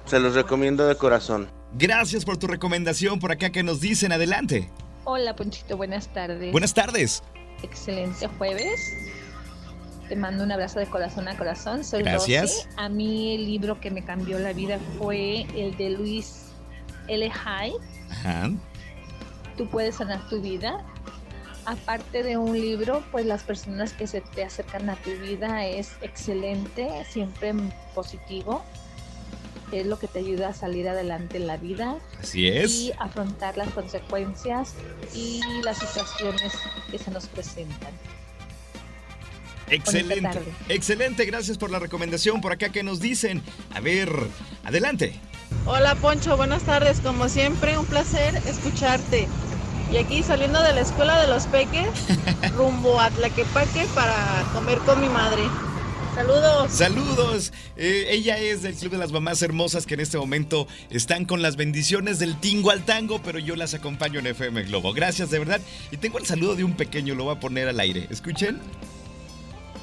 Se 0.06 0.18
los 0.18 0.34
recomiendo 0.34 0.88
de 0.88 0.96
corazón. 0.96 1.57
Gracias 1.74 2.24
por 2.24 2.36
tu 2.38 2.46
recomendación 2.46 3.18
por 3.18 3.32
acá 3.32 3.50
que 3.50 3.62
nos 3.62 3.80
dicen. 3.80 4.12
Adelante. 4.12 4.70
Hola 5.04 5.34
Ponchito, 5.36 5.76
buenas 5.76 6.12
tardes. 6.12 6.52
Buenas 6.52 6.74
tardes. 6.74 7.22
Excelente 7.62 8.26
jueves. 8.26 8.92
Te 10.08 10.16
mando 10.16 10.44
un 10.44 10.52
abrazo 10.52 10.78
de 10.78 10.86
corazón 10.86 11.28
a 11.28 11.36
corazón. 11.36 11.84
Soy 11.84 12.02
Gracias. 12.02 12.68
A 12.76 12.88
mí 12.88 13.34
el 13.34 13.46
libro 13.46 13.80
que 13.80 13.90
me 13.90 14.02
cambió 14.02 14.38
la 14.38 14.52
vida 14.52 14.78
fue 14.98 15.42
el 15.54 15.76
de 15.76 15.90
Luis 15.90 16.46
L. 17.08 17.30
Hay. 17.44 17.72
Ajá. 18.10 18.50
Tú 19.56 19.68
puedes 19.68 19.96
sanar 19.96 20.26
tu 20.28 20.40
vida. 20.40 20.84
Aparte 21.66 22.22
de 22.22 22.38
un 22.38 22.58
libro, 22.58 23.04
pues 23.12 23.26
las 23.26 23.42
personas 23.42 23.92
que 23.92 24.06
se 24.06 24.22
te 24.22 24.44
acercan 24.44 24.88
a 24.88 24.96
tu 24.96 25.10
vida 25.10 25.66
es 25.66 25.90
excelente, 26.00 27.04
siempre 27.10 27.52
positivo. 27.94 28.64
Es 29.72 29.86
lo 29.86 29.98
que 29.98 30.08
te 30.08 30.20
ayuda 30.20 30.48
a 30.48 30.54
salir 30.54 30.88
adelante 30.88 31.36
en 31.36 31.46
la 31.46 31.56
vida. 31.56 31.98
Así 32.20 32.48
es. 32.48 32.72
y 32.72 32.92
afrontar 32.98 33.56
las 33.56 33.68
consecuencias 33.70 34.74
y 35.14 35.42
las 35.62 35.78
situaciones 35.78 36.52
que 36.90 36.98
se 36.98 37.10
nos 37.10 37.26
presentan. 37.26 37.92
Excelente. 39.70 40.40
Excelente, 40.68 41.24
gracias 41.24 41.58
por 41.58 41.70
la 41.70 41.78
recomendación 41.78 42.40
por 42.40 42.52
acá 42.52 42.70
que 42.70 42.82
nos 42.82 43.00
dicen. 43.00 43.42
A 43.74 43.80
ver, 43.80 44.10
adelante. 44.64 45.20
Hola 45.66 45.94
Poncho, 45.96 46.36
buenas 46.36 46.62
tardes. 46.62 47.00
Como 47.00 47.28
siempre, 47.28 47.76
un 47.78 47.86
placer 47.86 48.34
escucharte. 48.46 49.28
Y 49.90 49.96
aquí 49.96 50.22
saliendo 50.22 50.62
de 50.62 50.74
la 50.74 50.80
escuela 50.82 51.20
de 51.20 51.28
los 51.28 51.46
peques, 51.46 51.88
rumbo 52.56 53.00
a 53.00 53.10
Tlaquepaque 53.10 53.86
para 53.94 54.44
comer 54.52 54.78
con 54.78 55.00
mi 55.00 55.08
madre. 55.08 55.42
Saludos. 56.18 56.72
Saludos. 56.72 57.52
Eh, 57.76 58.06
ella 58.10 58.38
es 58.38 58.62
del 58.62 58.74
Club 58.74 58.90
de 58.90 58.98
las 58.98 59.12
Mamás 59.12 59.40
Hermosas 59.40 59.86
que 59.86 59.94
en 59.94 60.00
este 60.00 60.18
momento 60.18 60.66
están 60.90 61.24
con 61.24 61.42
las 61.42 61.54
bendiciones 61.54 62.18
del 62.18 62.40
tingo 62.40 62.72
al 62.72 62.84
tango, 62.84 63.22
pero 63.22 63.38
yo 63.38 63.54
las 63.54 63.72
acompaño 63.72 64.18
en 64.18 64.26
FM 64.26 64.64
Globo. 64.64 64.92
Gracias 64.92 65.30
de 65.30 65.38
verdad. 65.38 65.60
Y 65.92 65.96
tengo 65.96 66.18
el 66.18 66.26
saludo 66.26 66.56
de 66.56 66.64
un 66.64 66.72
pequeño, 66.72 67.14
lo 67.14 67.22
voy 67.22 67.36
a 67.36 67.40
poner 67.40 67.68
al 67.68 67.78
aire. 67.78 68.08
Escuchen. 68.10 68.58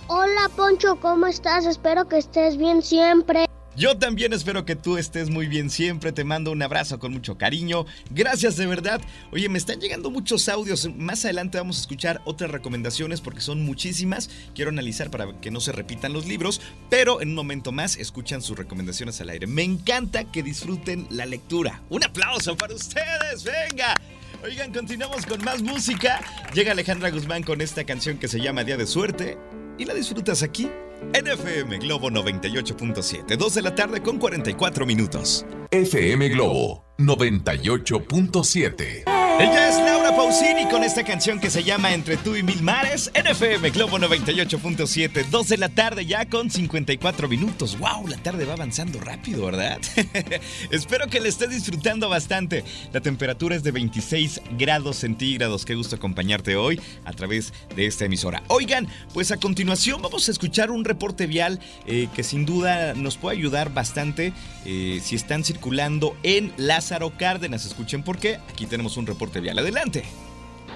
Hola 0.07 0.51
Poncho, 0.57 0.97
¿cómo 0.97 1.25
estás? 1.25 1.65
Espero 1.65 2.09
que 2.09 2.17
estés 2.17 2.57
bien 2.57 2.81
siempre. 2.81 3.44
Yo 3.77 3.97
también 3.97 4.31
espero 4.31 4.63
que 4.63 4.77
tú 4.77 4.97
estés 4.97 5.29
muy 5.29 5.47
bien 5.47 5.69
siempre. 5.69 6.13
Te 6.13 6.23
mando 6.23 6.51
un 6.51 6.61
abrazo 6.61 6.97
con 6.97 7.11
mucho 7.11 7.37
cariño. 7.37 7.85
Gracias 8.09 8.55
de 8.55 8.67
verdad. 8.67 9.01
Oye, 9.31 9.49
me 9.49 9.57
están 9.57 9.81
llegando 9.81 10.09
muchos 10.09 10.47
audios. 10.47 10.89
Más 10.95 11.25
adelante 11.25 11.57
vamos 11.57 11.77
a 11.77 11.81
escuchar 11.81 12.21
otras 12.23 12.51
recomendaciones 12.51 13.19
porque 13.19 13.41
son 13.41 13.63
muchísimas. 13.63 14.29
Quiero 14.53 14.69
analizar 14.69 15.11
para 15.11 15.41
que 15.41 15.51
no 15.51 15.59
se 15.59 15.73
repitan 15.73 16.13
los 16.13 16.25
libros, 16.25 16.61
pero 16.89 17.21
en 17.21 17.29
un 17.29 17.35
momento 17.35 17.73
más 17.73 17.97
escuchan 17.97 18.41
sus 18.41 18.57
recomendaciones 18.57 19.19
al 19.19 19.29
aire. 19.29 19.45
Me 19.45 19.63
encanta 19.63 20.23
que 20.23 20.41
disfruten 20.41 21.05
la 21.09 21.25
lectura. 21.25 21.81
Un 21.89 22.05
aplauso 22.05 22.55
para 22.55 22.73
ustedes. 22.73 23.43
Venga. 23.43 23.93
Oigan, 24.41 24.71
continuamos 24.71 25.25
con 25.25 25.43
más 25.43 25.61
música. 25.61 26.21
Llega 26.53 26.71
Alejandra 26.71 27.09
Guzmán 27.09 27.43
con 27.43 27.59
esta 27.59 27.83
canción 27.83 28.19
que 28.19 28.29
se 28.29 28.39
llama 28.39 28.63
Día 28.63 28.77
de 28.77 28.87
Suerte 28.87 29.37
y 29.77 29.83
la 29.83 29.93
disfrutas 29.93 30.43
aquí 30.43 30.69
NFM 31.13 31.79
Globo 31.79 32.09
98.7, 32.09 33.37
2 33.37 33.53
de 33.53 33.61
la 33.61 33.75
tarde 33.75 34.01
con 34.01 34.17
44 34.17 34.85
minutos. 34.85 35.45
FM 35.71 36.29
Globo 36.29 36.85
98.7. 36.97 39.24
Ella 39.37 39.67
es 39.67 39.75
Laura 39.75 40.15
Pausini 40.15 40.65
con 40.69 40.85
esta 40.85 41.03
canción 41.03 41.41
que 41.41 41.49
se 41.49 41.61
llama 41.61 41.93
Entre 41.93 42.15
tú 42.15 42.37
y 42.37 42.43
mil 42.43 42.63
mares. 42.63 43.11
NFM 43.13 43.69
Globo 43.71 43.97
98.7, 43.97 45.25
2 45.25 45.47
de 45.49 45.57
la 45.57 45.67
tarde 45.67 46.05
ya 46.05 46.25
con 46.25 46.49
54 46.49 47.27
minutos. 47.27 47.77
¡Wow! 47.77 48.07
La 48.07 48.15
tarde 48.15 48.45
va 48.45 48.53
avanzando 48.53 48.97
rápido, 49.01 49.45
¿verdad? 49.45 49.81
Espero 50.71 51.07
que 51.09 51.19
le 51.19 51.27
estés 51.27 51.49
disfrutando 51.49 52.07
bastante. 52.07 52.63
La 52.93 53.01
temperatura 53.01 53.57
es 53.57 53.63
de 53.63 53.71
26 53.71 54.41
grados 54.57 54.95
centígrados. 54.95 55.65
Qué 55.65 55.75
gusto 55.75 55.97
acompañarte 55.97 56.55
hoy 56.55 56.79
a 57.03 57.11
través 57.11 57.51
de 57.75 57.87
esta 57.87 58.05
emisora. 58.05 58.41
Oigan, 58.47 58.87
pues 59.13 59.33
a 59.33 59.37
continuación 59.37 60.01
vamos 60.01 60.29
a 60.29 60.31
escuchar 60.31 60.71
un 60.71 60.85
reporte 60.85 61.27
vial 61.27 61.59
eh, 61.87 62.07
que 62.15 62.23
sin 62.23 62.45
duda 62.45 62.93
nos 62.93 63.17
puede 63.17 63.35
ayudar 63.35 63.73
bastante 63.73 64.31
eh, 64.63 65.01
si 65.03 65.15
están 65.15 65.43
circulando 65.43 66.15
en 66.23 66.53
Lázaro 66.55 67.17
Cárdenas. 67.17 67.65
Escuchen 67.65 68.01
por 68.01 68.17
qué. 68.17 68.39
Aquí 68.49 68.65
tenemos 68.65 68.95
un 68.95 69.05
reporte 69.05 69.24
vial. 69.33 69.59
Adelante. 69.59 70.03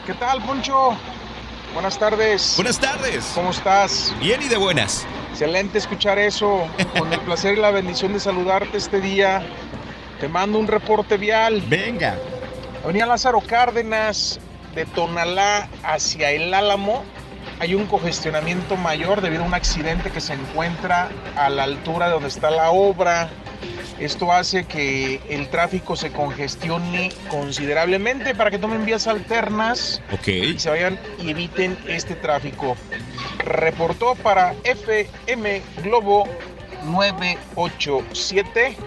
¿Qué 0.06 0.14
tal, 0.14 0.42
Poncho? 0.44 0.98
Buenas 1.74 2.00
tardes. 2.00 2.54
Buenas 2.56 2.80
tardes. 2.80 3.32
¿Cómo 3.36 3.52
estás? 3.52 4.14
Bien 4.20 4.42
y 4.42 4.48
de 4.48 4.58
buenas. 4.58 5.06
Excelente 5.32 5.78
escuchar 5.78 6.18
eso. 6.18 6.68
Con 6.98 7.14
el 7.14 7.20
placer 7.22 7.58
y 7.58 7.62
la 7.62 7.72
bendición 7.72 8.14
de 8.14 8.20
saludarte 8.20 8.78
este 8.78 9.00
día. 9.00 9.42
Te 10.20 10.28
mando 10.28 10.58
un 10.58 10.68
reporte 10.68 11.18
vial. 11.18 11.62
Venga. 11.68 12.18
Avenida 12.84 13.06
Lázaro 13.06 13.42
Cárdenas, 13.42 14.40
de 14.74 14.86
Tonalá 14.86 15.70
hacia 15.84 16.32
el 16.32 16.54
Álamo, 16.54 17.04
hay 17.60 17.76
un 17.76 17.86
congestionamiento 17.86 18.78
mayor 18.78 19.22
debido 19.22 19.44
a 19.44 19.48
un 19.48 19.54
accidente 19.54 20.12
que 20.12 20.22
se 20.22 20.34
encuentra 20.34 21.10
a 21.36 21.50
la 21.50 21.64
altura 21.64 22.08
de 22.08 22.14
donde 22.14 22.30
está 22.30 22.50
la 22.50 22.72
obra. 22.72 23.30
Esto 24.00 24.32
hace 24.32 24.64
que 24.64 25.20
el 25.30 25.50
tráfico 25.50 25.98
se 25.98 26.12
congestione 26.12 27.12
considerablemente 27.30 28.34
para 28.34 28.50
que 28.50 28.58
tomen 28.58 28.86
vías 28.86 29.08
alternas 29.08 30.02
y 30.26 30.58
se 30.58 30.70
vayan 30.70 30.98
y 31.22 31.32
eviten 31.32 31.78
este 31.86 32.16
tráfico. 32.16 32.78
Reportó 33.40 34.16
para 34.16 34.56
FM 34.64 35.62
Globo 35.84 36.30
987 36.86 38.78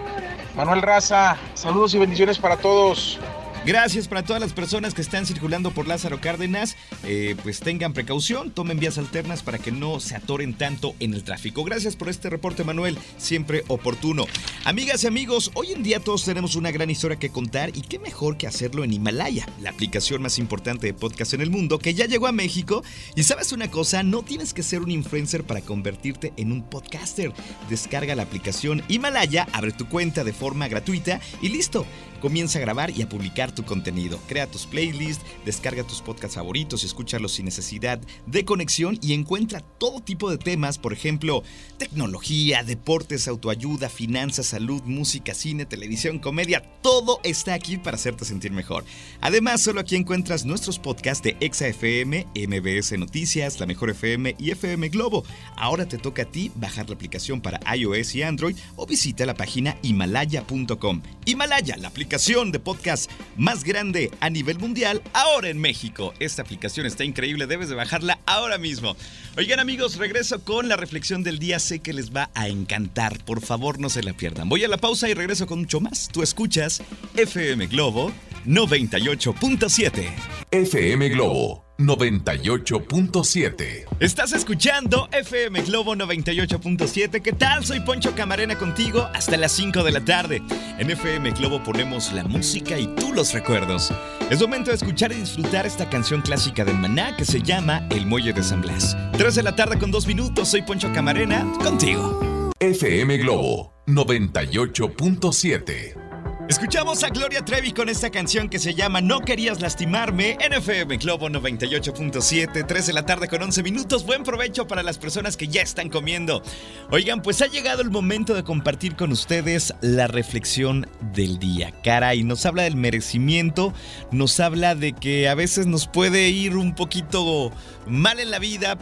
Manuel 0.55 0.81
Raza. 0.81 1.37
Saludos 1.55 1.93
y 1.95 1.99
bendiciones 1.99 2.37
para 2.37 2.57
todos. 2.57 3.19
Gracias 3.65 4.09
para 4.09 4.23
todas 4.23 4.41
las 4.41 4.51
personas 4.51 4.93
que 4.93 5.01
están 5.01 5.25
circulando 5.25 5.71
por 5.71 5.87
Lázaro 5.87 6.19
Cárdenas. 6.19 6.75
Eh, 7.05 7.37
pues 7.43 7.61
tengan 7.61 7.93
precaución, 7.93 8.51
tomen 8.51 8.77
vías 8.77 8.97
alternas 8.97 9.41
para 9.41 9.57
que 9.57 9.71
no 9.71 10.01
se 10.01 10.17
atoren 10.17 10.53
tanto 10.53 10.95
en 10.99 11.13
el 11.13 11.23
tráfico. 11.23 11.63
Gracias 11.63 11.95
por 11.95 12.09
este 12.09 12.29
reporte, 12.29 12.65
Manuel, 12.65 12.97
siempre 13.17 13.63
oportuno. 13.69 14.25
Amigas 14.65 15.05
y 15.05 15.07
amigos, 15.07 15.49
hoy 15.53 15.71
en 15.71 15.81
día 15.81 16.01
todos 16.01 16.25
tenemos 16.25 16.55
una 16.57 16.71
gran 16.71 16.89
historia 16.89 17.17
que 17.17 17.29
contar 17.29 17.69
y 17.73 17.83
qué 17.83 17.99
mejor 17.99 18.35
que 18.35 18.47
hacerlo 18.47 18.83
en 18.83 18.91
Himalaya, 18.91 19.47
la 19.61 19.69
aplicación 19.69 20.21
más 20.21 20.39
importante 20.39 20.87
de 20.87 20.93
podcast 20.93 21.33
en 21.33 21.39
el 21.39 21.49
mundo, 21.49 21.79
que 21.79 21.93
ya 21.93 22.05
llegó 22.05 22.27
a 22.27 22.33
México. 22.33 22.83
Y 23.15 23.23
sabes 23.23 23.53
una 23.53 23.71
cosa, 23.71 24.03
no 24.03 24.23
tienes 24.23 24.53
que 24.53 24.63
ser 24.63 24.81
un 24.81 24.91
influencer 24.91 25.45
para 25.45 25.61
convertirte 25.61 26.33
en 26.35 26.51
un 26.51 26.63
podcaster. 26.63 27.31
Descarga 27.69 28.13
la 28.13 28.23
aplicación 28.23 28.83
Himalaya, 28.89 29.47
abre 29.53 29.71
tu 29.71 29.87
cuenta 29.87 30.25
de 30.25 30.33
forma 30.33 30.67
gratuita 30.67 31.21
y 31.41 31.47
listo. 31.47 31.85
Comienza 32.23 32.57
a 32.57 32.61
grabar 32.61 32.89
y 32.89 33.01
a 33.01 33.09
publicar 33.09 33.53
tu 33.53 33.65
contenido. 33.65 34.17
Crea 34.29 34.49
tus 34.49 34.65
playlists, 34.65 35.25
descarga 35.45 35.83
tus 35.83 36.01
podcasts 36.01 36.35
favoritos 36.35 36.85
escúchalos 36.85 37.33
sin 37.33 37.43
necesidad 37.43 37.99
de 38.25 38.45
conexión 38.45 38.97
y 39.01 39.11
encuentra 39.11 39.59
todo 39.59 39.99
tipo 39.99 40.31
de 40.31 40.37
temas, 40.37 40.77
por 40.77 40.93
ejemplo, 40.93 41.43
tecnología, 41.77 42.63
deportes, 42.63 43.27
autoayuda, 43.27 43.89
finanzas, 43.89 44.47
salud, 44.47 44.81
música, 44.83 45.33
cine, 45.33 45.65
televisión, 45.65 46.19
comedia. 46.19 46.61
Todo 46.81 47.19
está 47.23 47.53
aquí 47.53 47.75
para 47.75 47.95
hacerte 47.95 48.23
sentir 48.23 48.51
mejor. 48.51 48.85
Además, 49.19 49.61
solo 49.61 49.81
aquí 49.81 49.97
encuentras 49.97 50.45
nuestros 50.45 50.79
podcasts 50.79 51.23
de 51.23 51.35
Exa 51.41 51.67
FM, 51.67 52.27
MBS 52.35 52.97
Noticias, 52.97 53.59
La 53.59 53.65
Mejor 53.65 53.89
FM 53.89 54.35
y 54.39 54.51
FM 54.51 54.87
Globo. 54.87 55.25
Ahora 55.57 55.85
te 55.85 55.97
toca 55.97 56.21
a 56.21 56.25
ti 56.25 56.51
bajar 56.55 56.87
la 56.87 56.95
aplicación 56.95 57.41
para 57.41 57.59
iOS 57.75 58.15
y 58.15 58.23
Android 58.23 58.55
o 58.77 58.85
visita 58.85 59.25
la 59.25 59.33
página 59.33 59.77
himalaya.com. 59.81 61.01
Himalaya, 61.25 61.75
la 61.77 61.89
de 62.13 62.59
podcast 62.59 63.09
más 63.37 63.63
grande 63.63 64.11
a 64.19 64.29
nivel 64.29 64.59
mundial, 64.59 65.01
ahora 65.13 65.49
en 65.49 65.57
México. 65.57 66.13
Esta 66.19 66.43
aplicación 66.43 66.85
está 66.85 67.03
increíble, 67.03 67.47
debes 67.47 67.69
de 67.69 67.75
bajarla 67.75 68.19
ahora 68.27 68.59
mismo. 68.59 68.95
Oigan 69.35 69.59
amigos, 69.59 69.97
regreso 69.97 70.43
con 70.43 70.69
la 70.69 70.75
reflexión 70.75 71.23
del 71.23 71.39
día, 71.39 71.57
sé 71.57 71.79
que 71.79 71.91
les 71.91 72.11
va 72.15 72.29
a 72.35 72.49
encantar, 72.49 73.17
por 73.25 73.41
favor 73.41 73.79
no 73.79 73.89
se 73.89 74.03
la 74.03 74.13
pierdan. 74.13 74.47
Voy 74.47 74.63
a 74.63 74.67
la 74.67 74.77
pausa 74.77 75.09
y 75.09 75.15
regreso 75.15 75.47
con 75.47 75.59
mucho 75.59 75.79
más. 75.79 76.07
Tú 76.13 76.21
escuchas 76.21 76.83
FM 77.15 77.65
Globo 77.65 78.11
98.7. 78.45 80.13
FM 80.51 81.09
Globo 81.09 81.62
98.7. 81.77 83.85
Estás 83.99 84.33
escuchando 84.33 85.07
FM 85.11 85.61
Globo 85.63 85.95
98.7. 85.95 87.21
¿Qué 87.21 87.33
tal? 87.33 87.65
Soy 87.65 87.79
Poncho 87.79 88.13
Camarena 88.15 88.55
contigo 88.57 89.09
hasta 89.13 89.37
las 89.37 89.51
5 89.53 89.83
de 89.83 89.91
la 89.91 90.05
tarde. 90.05 90.43
En 90.77 90.91
FM 90.91 91.31
Globo 91.31 91.63
ponemos 91.63 92.13
la 92.13 92.23
música 92.23 92.77
y 92.77 92.85
tú 92.95 93.11
los 93.13 93.33
recuerdos. 93.33 93.91
Es 94.29 94.39
momento 94.41 94.69
de 94.69 94.75
escuchar 94.75 95.11
y 95.11 95.15
disfrutar 95.15 95.65
esta 95.65 95.89
canción 95.89 96.21
clásica 96.21 96.63
de 96.63 96.73
Maná 96.73 97.17
que 97.17 97.25
se 97.25 97.41
llama 97.41 97.87
El 97.89 98.05
Muelle 98.05 98.33
de 98.33 98.43
San 98.43 98.61
Blas. 98.61 98.95
3 99.17 99.33
de 99.35 99.43
la 99.43 99.55
tarde 99.55 99.79
con 99.79 99.89
2 99.91 100.07
minutos. 100.07 100.49
Soy 100.49 100.61
Poncho 100.61 100.91
Camarena 100.93 101.51
contigo. 101.63 102.51
FM 102.59 103.17
Globo 103.17 103.73
98.7. 103.87 106.12
Escuchamos 106.53 107.03
a 107.03 107.09
Gloria 107.09 107.43
Trevi 107.43 107.71
con 107.71 107.89
esta 107.89 108.11
canción 108.11 108.47
que 108.47 108.59
se 108.59 108.75
llama 108.75 109.01
No 109.01 109.21
querías 109.21 109.59
lastimarme 109.59 110.37
en 110.39 110.53
FM 110.53 110.97
Globo 110.97 111.27
98.7, 111.27 112.67
3 112.67 112.85
de 112.85 112.93
la 112.93 113.07
tarde 113.07 113.27
con 113.27 113.41
11 113.41 113.63
minutos. 113.63 114.05
Buen 114.05 114.21
provecho 114.21 114.67
para 114.67 114.83
las 114.83 114.99
personas 114.99 115.35
que 115.35 115.47
ya 115.47 115.63
están 115.63 115.89
comiendo. 115.89 116.43
Oigan, 116.91 117.23
pues 117.23 117.41
ha 117.41 117.47
llegado 117.47 117.81
el 117.81 117.89
momento 117.89 118.35
de 118.35 118.43
compartir 118.43 118.95
con 118.95 119.11
ustedes 119.11 119.73
la 119.81 120.05
reflexión 120.05 120.87
del 121.11 121.39
día. 121.39 121.73
Caray, 121.83 122.23
nos 122.23 122.45
habla 122.45 122.61
del 122.61 122.75
merecimiento, 122.75 123.73
nos 124.11 124.39
habla 124.39 124.75
de 124.75 124.93
que 124.93 125.29
a 125.29 125.33
veces 125.33 125.65
nos 125.65 125.87
puede 125.87 126.29
ir 126.29 126.55
un 126.55 126.75
poquito 126.75 127.51
mal 127.87 128.19
en 128.19 128.29
la 128.29 128.37
vida, 128.37 128.77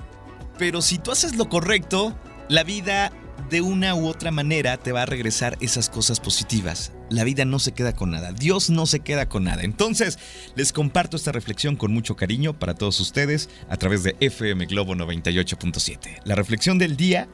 pero 0.58 0.82
si 0.82 0.98
tú 0.98 1.12
haces 1.12 1.38
lo 1.38 1.48
correcto, 1.48 2.14
la 2.50 2.66
vida 2.66 3.14
de 3.52 3.60
una 3.60 3.94
u 3.96 4.08
otra 4.08 4.32
manera 4.32 4.78
te 4.78 4.94
va 4.94 5.04
a 5.04 5.06
regresar 5.06 5.58
esas 5.60 5.90
cosas 5.90 6.22
positivas. 6.22 6.94
La 7.10 7.26
vida 7.26 7.44
no 7.44 7.60
se 7.60 7.74
queda 7.74 7.94
con 7.94 8.12
nada, 8.12 8.32
Dios 8.32 8.70
no 8.70 8.86
se 8.86 9.02
queda 9.02 9.28
con 9.28 9.44
nada. 9.44 9.64
Entonces, 9.64 10.18
les 10.56 10.72
comparto 10.72 11.18
esta 11.18 11.34
reflexión 11.34 11.76
con 11.76 11.94
mucho 11.94 12.16
cariño 12.16 12.58
para 12.58 12.76
todos 12.76 13.02
ustedes 13.02 13.50
a 13.70 13.76
través 13.76 14.04
de 14.04 14.16
FM 14.22 14.66
Globo 14.68 14.96
98.7. 14.96 16.22
La 16.24 16.36
reflexión 16.36 16.78
del 16.78 16.96
día 16.96 17.28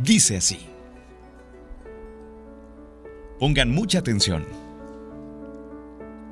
dice 0.00 0.36
así. 0.36 0.60
Pongan 3.40 3.70
mucha 3.72 3.98
atención. 3.98 4.46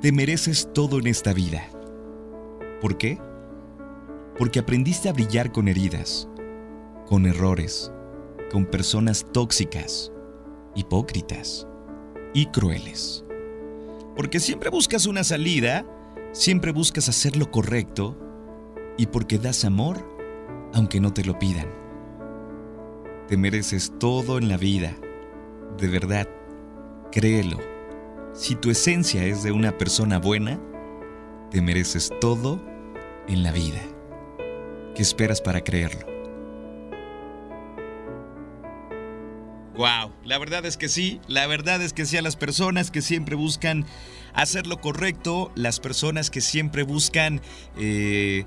Te 0.01 0.13
mereces 0.13 0.69
todo 0.73 0.99
en 0.99 1.07
esta 1.07 1.33
vida. 1.33 1.69
¿Por 2.79 2.97
qué? 2.97 3.19
Porque 4.37 4.59
aprendiste 4.59 5.09
a 5.09 5.13
brillar 5.13 5.51
con 5.51 5.67
heridas, 5.67 6.29
con 7.05 7.25
errores, 7.25 7.92
con 8.53 8.67
personas 8.67 9.25
tóxicas, 9.33 10.11
hipócritas 10.75 11.67
y 12.35 12.45
crueles. 12.45 13.25
Porque 14.15 14.39
siempre 14.39 14.69
buscas 14.69 15.07
una 15.07 15.23
salida, 15.23 15.83
siempre 16.33 16.71
buscas 16.71 17.09
hacer 17.09 17.35
lo 17.35 17.49
correcto 17.49 18.15
y 18.95 19.07
porque 19.07 19.39
das 19.39 19.65
amor 19.65 20.07
aunque 20.71 20.99
no 20.99 21.11
te 21.11 21.25
lo 21.25 21.39
pidan. 21.39 21.67
Te 23.27 23.37
mereces 23.37 23.91
todo 23.99 24.37
en 24.37 24.49
la 24.49 24.57
vida. 24.57 24.95
De 25.79 25.87
verdad, 25.87 26.29
créelo. 27.11 27.57
Si 28.33 28.53
tu 28.53 28.69
esencia 28.69 29.25
es 29.25 29.41
de 29.41 29.51
una 29.51 29.79
persona 29.79 30.19
buena, 30.19 30.59
te 31.49 31.59
mereces 31.59 32.11
todo 32.21 32.61
en 33.27 33.41
la 33.41 33.51
vida. 33.51 33.81
¿Qué 34.93 35.01
esperas 35.01 35.41
para 35.41 35.63
creerlo? 35.63 36.12
Wow, 39.75 40.11
la 40.23 40.37
verdad 40.37 40.65
es 40.65 40.77
que 40.77 40.87
sí, 40.87 41.19
la 41.27 41.47
verdad 41.47 41.81
es 41.81 41.93
que 41.93 42.05
sí 42.05 42.17
a 42.17 42.21
las 42.21 42.35
personas 42.35 42.91
que 42.91 43.01
siempre 43.01 43.35
buscan 43.35 43.85
hacer 44.33 44.67
lo 44.67 44.79
correcto, 44.79 45.51
las 45.55 45.79
personas 45.79 46.29
que 46.29 46.41
siempre 46.41 46.83
buscan 46.83 47.41
eh, 47.77 48.45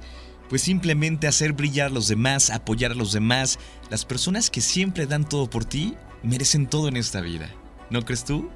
pues 0.48 0.62
simplemente 0.62 1.26
hacer 1.26 1.52
brillar 1.52 1.88
a 1.88 1.94
los 1.94 2.06
demás, 2.06 2.50
apoyar 2.50 2.92
a 2.92 2.94
los 2.94 3.12
demás, 3.12 3.58
las 3.90 4.04
personas 4.04 4.50
que 4.50 4.60
siempre 4.60 5.06
dan 5.06 5.28
todo 5.28 5.50
por 5.50 5.64
ti, 5.64 5.94
merecen 6.22 6.68
todo 6.68 6.86
en 6.86 6.96
esta 6.96 7.20
vida. 7.20 7.50
¿No 7.90 8.04
crees 8.04 8.24
tú? 8.24 8.48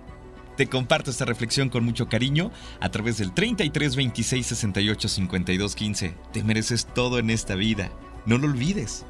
Te 0.56 0.66
comparto 0.68 1.10
esta 1.10 1.24
reflexión 1.24 1.70
con 1.70 1.84
mucho 1.84 2.08
cariño 2.08 2.52
a 2.80 2.90
través 2.90 3.18
del 3.18 3.32
33 3.32 3.96
26 3.96 4.46
68 4.46 5.08
52 5.08 5.74
15. 5.74 6.14
Te 6.32 6.44
mereces 6.44 6.86
todo 6.86 7.18
en 7.18 7.30
esta 7.30 7.54
vida. 7.54 7.90
No 8.26 8.38
lo 8.38 8.46
olvides. 8.46 9.04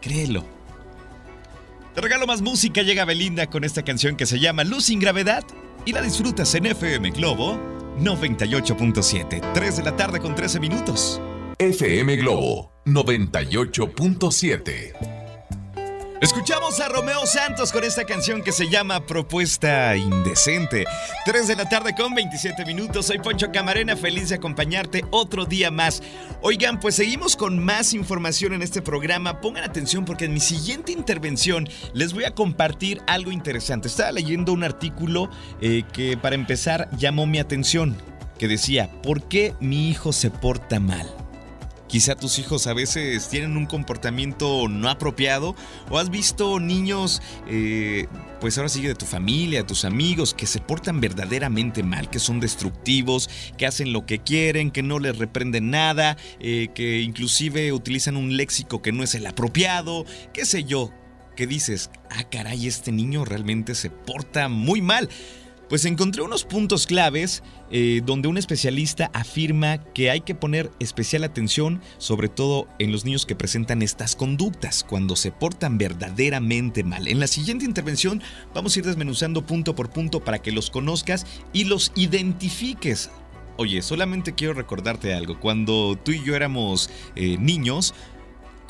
Créelo. 0.00 0.59
Te 1.94 2.00
regalo 2.00 2.26
más 2.26 2.40
música, 2.40 2.80
llega 2.82 3.04
Belinda 3.04 3.48
con 3.48 3.64
esta 3.64 3.82
canción 3.82 4.16
que 4.16 4.26
se 4.26 4.38
llama 4.38 4.62
Luz 4.62 4.84
sin 4.84 5.00
gravedad 5.00 5.42
y 5.84 5.92
la 5.92 6.02
disfrutas 6.02 6.54
en 6.54 6.66
FM 6.66 7.10
Globo 7.10 7.58
98.7, 7.98 9.52
3 9.52 9.76
de 9.76 9.82
la 9.82 9.96
tarde 9.96 10.20
con 10.20 10.36
13 10.36 10.60
minutos. 10.60 11.20
FM 11.58 12.14
Globo 12.16 12.72
98.7. 12.86 15.19
Escuchamos 16.20 16.80
a 16.80 16.88
Romeo 16.90 17.24
Santos 17.24 17.72
con 17.72 17.82
esta 17.82 18.04
canción 18.04 18.42
que 18.42 18.52
se 18.52 18.68
llama 18.68 19.06
Propuesta 19.06 19.96
Indecente. 19.96 20.84
3 21.24 21.48
de 21.48 21.56
la 21.56 21.66
tarde 21.66 21.94
con 21.94 22.14
27 22.14 22.66
minutos. 22.66 23.06
Soy 23.06 23.18
Poncho 23.20 23.50
Camarena, 23.50 23.96
feliz 23.96 24.28
de 24.28 24.34
acompañarte 24.34 25.02
otro 25.12 25.46
día 25.46 25.70
más. 25.70 26.02
Oigan, 26.42 26.78
pues 26.78 26.96
seguimos 26.96 27.36
con 27.36 27.58
más 27.58 27.94
información 27.94 28.52
en 28.52 28.60
este 28.60 28.82
programa. 28.82 29.40
Pongan 29.40 29.64
atención 29.64 30.04
porque 30.04 30.26
en 30.26 30.34
mi 30.34 30.40
siguiente 30.40 30.92
intervención 30.92 31.66
les 31.94 32.12
voy 32.12 32.24
a 32.24 32.34
compartir 32.34 33.00
algo 33.06 33.32
interesante. 33.32 33.88
Estaba 33.88 34.12
leyendo 34.12 34.52
un 34.52 34.62
artículo 34.62 35.30
eh, 35.62 35.84
que 35.90 36.18
para 36.18 36.34
empezar 36.34 36.90
llamó 36.98 37.24
mi 37.26 37.38
atención, 37.38 37.96
que 38.38 38.46
decía, 38.46 38.90
¿por 39.02 39.22
qué 39.22 39.54
mi 39.58 39.88
hijo 39.88 40.12
se 40.12 40.30
porta 40.30 40.80
mal? 40.80 41.10
Quizá 41.90 42.14
tus 42.14 42.38
hijos 42.38 42.68
a 42.68 42.72
veces 42.72 43.28
tienen 43.28 43.56
un 43.56 43.66
comportamiento 43.66 44.68
no 44.68 44.88
apropiado 44.88 45.56
o 45.90 45.98
has 45.98 46.08
visto 46.08 46.60
niños, 46.60 47.20
eh, 47.48 48.06
pues 48.40 48.56
ahora 48.56 48.68
sigue 48.68 48.86
de 48.86 48.94
tu 48.94 49.06
familia, 49.06 49.66
tus 49.66 49.84
amigos, 49.84 50.32
que 50.32 50.46
se 50.46 50.60
portan 50.60 51.00
verdaderamente 51.00 51.82
mal, 51.82 52.08
que 52.08 52.20
son 52.20 52.38
destructivos, 52.38 53.28
que 53.58 53.66
hacen 53.66 53.92
lo 53.92 54.06
que 54.06 54.20
quieren, 54.20 54.70
que 54.70 54.84
no 54.84 55.00
les 55.00 55.18
reprenden 55.18 55.70
nada, 55.70 56.16
eh, 56.38 56.68
que 56.76 57.00
inclusive 57.00 57.72
utilizan 57.72 58.16
un 58.16 58.36
léxico 58.36 58.82
que 58.82 58.92
no 58.92 59.02
es 59.02 59.16
el 59.16 59.26
apropiado, 59.26 60.06
qué 60.32 60.46
sé 60.46 60.62
yo, 60.62 60.92
que 61.34 61.48
dices, 61.48 61.90
ah 62.10 62.22
caray, 62.30 62.68
este 62.68 62.92
niño 62.92 63.24
realmente 63.24 63.74
se 63.74 63.90
porta 63.90 64.48
muy 64.48 64.80
mal. 64.80 65.08
Pues 65.70 65.84
encontré 65.84 66.22
unos 66.22 66.44
puntos 66.44 66.84
claves 66.84 67.44
eh, 67.70 68.02
donde 68.04 68.26
un 68.26 68.36
especialista 68.36 69.08
afirma 69.14 69.78
que 69.78 70.10
hay 70.10 70.20
que 70.20 70.34
poner 70.34 70.68
especial 70.80 71.22
atención 71.22 71.80
sobre 71.96 72.28
todo 72.28 72.66
en 72.80 72.90
los 72.90 73.04
niños 73.04 73.24
que 73.24 73.36
presentan 73.36 73.80
estas 73.80 74.16
conductas 74.16 74.82
cuando 74.82 75.14
se 75.14 75.30
portan 75.30 75.78
verdaderamente 75.78 76.82
mal. 76.82 77.06
En 77.06 77.20
la 77.20 77.28
siguiente 77.28 77.64
intervención 77.64 78.20
vamos 78.52 78.74
a 78.74 78.80
ir 78.80 78.84
desmenuzando 78.84 79.46
punto 79.46 79.76
por 79.76 79.90
punto 79.90 80.24
para 80.24 80.42
que 80.42 80.50
los 80.50 80.70
conozcas 80.70 81.24
y 81.52 81.62
los 81.62 81.92
identifiques. 81.94 83.08
Oye, 83.56 83.80
solamente 83.80 84.34
quiero 84.34 84.54
recordarte 84.54 85.14
algo. 85.14 85.38
Cuando 85.38 85.96
tú 86.02 86.10
y 86.10 86.24
yo 86.24 86.34
éramos 86.34 86.90
eh, 87.14 87.36
niños, 87.38 87.94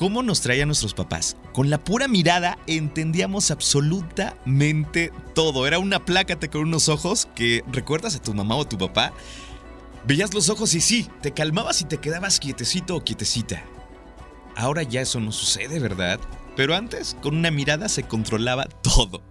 cómo 0.00 0.22
nos 0.22 0.40
traían 0.40 0.68
nuestros 0.68 0.94
papás. 0.94 1.36
Con 1.52 1.68
la 1.68 1.76
pura 1.76 2.08
mirada 2.08 2.56
entendíamos 2.66 3.50
absolutamente 3.50 5.12
todo. 5.34 5.66
Era 5.66 5.78
una 5.78 6.06
plácate 6.06 6.48
con 6.48 6.62
unos 6.62 6.88
ojos 6.88 7.28
que 7.34 7.62
recuerdas 7.70 8.16
a 8.16 8.22
tu 8.22 8.32
mamá 8.32 8.56
o 8.56 8.66
tu 8.66 8.78
papá. 8.78 9.12
Veías 10.06 10.32
los 10.32 10.48
ojos 10.48 10.72
y 10.72 10.80
sí, 10.80 11.06
te 11.20 11.32
calmabas 11.32 11.82
y 11.82 11.84
te 11.84 11.98
quedabas 11.98 12.40
quietecito 12.40 12.96
o 12.96 13.04
quietecita. 13.04 13.62
Ahora 14.56 14.84
ya 14.84 15.02
eso 15.02 15.20
no 15.20 15.32
sucede, 15.32 15.78
¿verdad? 15.78 16.18
Pero 16.60 16.74
antes, 16.74 17.16
con 17.22 17.38
una 17.38 17.50
mirada 17.50 17.88
se 17.88 18.02
controlaba 18.02 18.66
todo. 18.66 19.22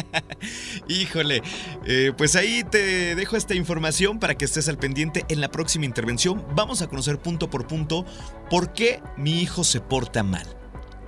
Híjole, 0.88 1.42
eh, 1.84 2.12
pues 2.16 2.34
ahí 2.34 2.64
te 2.64 3.14
dejo 3.14 3.36
esta 3.36 3.54
información 3.54 4.18
para 4.18 4.36
que 4.36 4.46
estés 4.46 4.66
al 4.70 4.78
pendiente 4.78 5.26
en 5.28 5.42
la 5.42 5.50
próxima 5.50 5.84
intervención. 5.84 6.42
Vamos 6.54 6.80
a 6.80 6.86
conocer 6.86 7.18
punto 7.18 7.50
por 7.50 7.66
punto 7.66 8.06
por 8.48 8.72
qué 8.72 9.02
mi 9.18 9.42
hijo 9.42 9.64
se 9.64 9.82
porta 9.82 10.22
mal 10.22 10.46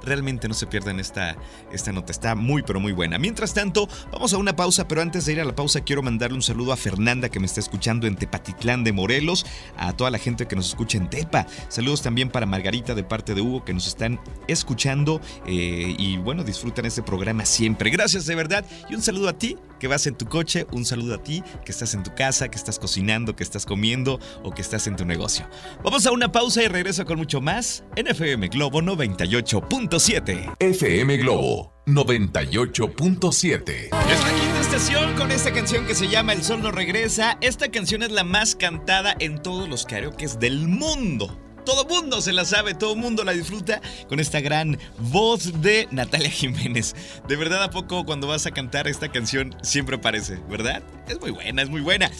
realmente 0.02 0.48
no 0.48 0.54
se 0.54 0.66
pierdan 0.66 1.00
esta, 1.00 1.37
esta 1.72 1.92
nota. 1.92 2.12
Está 2.12 2.34
muy, 2.34 2.62
pero 2.62 2.80
muy 2.80 2.92
buena. 2.92 3.18
Mientras 3.18 3.54
tanto, 3.54 3.88
vamos 4.12 4.32
a 4.32 4.38
una 4.38 4.56
pausa, 4.56 4.88
pero 4.88 5.02
antes 5.02 5.26
de 5.26 5.32
ir 5.32 5.40
a 5.40 5.44
la 5.44 5.54
pausa, 5.54 5.80
quiero 5.80 6.02
mandarle 6.02 6.37
un 6.37 6.42
saludo 6.42 6.72
a 6.72 6.76
Fernanda 6.76 7.28
que 7.28 7.40
me 7.40 7.46
está 7.46 7.61
escuchando 7.61 8.06
en 8.06 8.16
Tepatitlán 8.16 8.84
de 8.84 8.92
Morelos, 8.92 9.46
a 9.76 9.92
toda 9.92 10.11
la 10.11 10.18
gente 10.18 10.46
que 10.46 10.56
nos 10.56 10.68
escucha 10.68 10.98
en 10.98 11.11
Tepa. 11.11 11.46
Saludos 11.68 12.02
también 12.02 12.30
para 12.30 12.46
Margarita 12.46 12.94
de 12.94 13.04
parte 13.04 13.34
de 13.34 13.40
Hugo 13.40 13.64
que 13.64 13.74
nos 13.74 13.87
están 13.87 14.20
escuchando 14.46 15.20
eh, 15.46 15.94
y 15.98 16.16
bueno, 16.18 16.44
disfrutan 16.44 16.87
este 16.87 17.02
programa 17.02 17.44
siempre. 17.44 17.90
Gracias 17.90 18.26
de 18.26 18.34
verdad 18.34 18.64
y 18.88 18.94
un 18.94 19.02
saludo 19.02 19.28
a 19.28 19.32
ti 19.32 19.56
que 19.78 19.88
vas 19.88 20.06
en 20.06 20.14
tu 20.14 20.26
coche, 20.26 20.66
un 20.72 20.84
saludo 20.84 21.14
a 21.14 21.22
ti 21.22 21.42
que 21.64 21.72
estás 21.72 21.94
en 21.94 22.02
tu 22.02 22.14
casa, 22.14 22.48
que 22.48 22.56
estás 22.56 22.78
cocinando, 22.78 23.36
que 23.36 23.42
estás 23.42 23.66
comiendo 23.66 24.18
o 24.42 24.52
que 24.52 24.62
estás 24.62 24.86
en 24.86 24.96
tu 24.96 25.04
negocio. 25.04 25.48
Vamos 25.82 26.06
a 26.06 26.12
una 26.12 26.32
pausa 26.32 26.62
y 26.62 26.68
regreso 26.68 27.04
con 27.04 27.18
mucho 27.18 27.40
más 27.40 27.84
en 27.96 28.06
FM 28.06 28.48
Globo 28.48 28.80
98.7. 28.80 30.56
FM 30.58 31.16
Globo 31.18 31.72
98.7. 31.86 33.70
Es 33.70 33.90
la 33.90 34.40
quinta 34.40 34.60
estación 34.60 35.14
con 35.14 35.30
esta 35.30 35.52
canción 35.52 35.86
que 35.86 35.94
se 35.94 36.08
llama 36.08 36.32
El 36.34 36.42
Sol 36.42 36.62
no 36.62 36.70
regresa. 36.70 37.38
Esta 37.40 37.70
canción 37.70 38.02
es 38.02 38.10
la 38.10 38.24
más 38.24 38.54
cantada 38.54 39.16
en 39.18 39.40
todos 39.42 39.68
los 39.68 39.86
karaokes 39.86 40.38
del 40.38 40.68
mundo 40.68 41.47
todo 41.68 41.85
mundo 41.85 42.22
se 42.22 42.33
la 42.33 42.46
sabe, 42.46 42.72
todo 42.72 42.96
mundo 42.96 43.24
la 43.24 43.33
disfruta 43.33 43.83
con 44.09 44.20
esta 44.20 44.40
gran 44.40 44.78
voz 44.98 45.61
de 45.61 45.87
Natalia 45.90 46.31
Jiménez. 46.31 46.96
De 47.28 47.37
verdad, 47.37 47.62
¿a 47.62 47.68
poco 47.68 48.07
cuando 48.07 48.26
vas 48.26 48.46
a 48.46 48.52
cantar 48.52 48.88
esta 48.88 49.12
canción 49.12 49.54
siempre 49.61 49.96
aparece, 49.96 50.38
verdad? 50.48 50.83
Es 51.09 51.20
muy 51.20 51.31
buena, 51.31 51.61
es 51.61 51.68
muy 51.68 51.83
buena. 51.83 52.11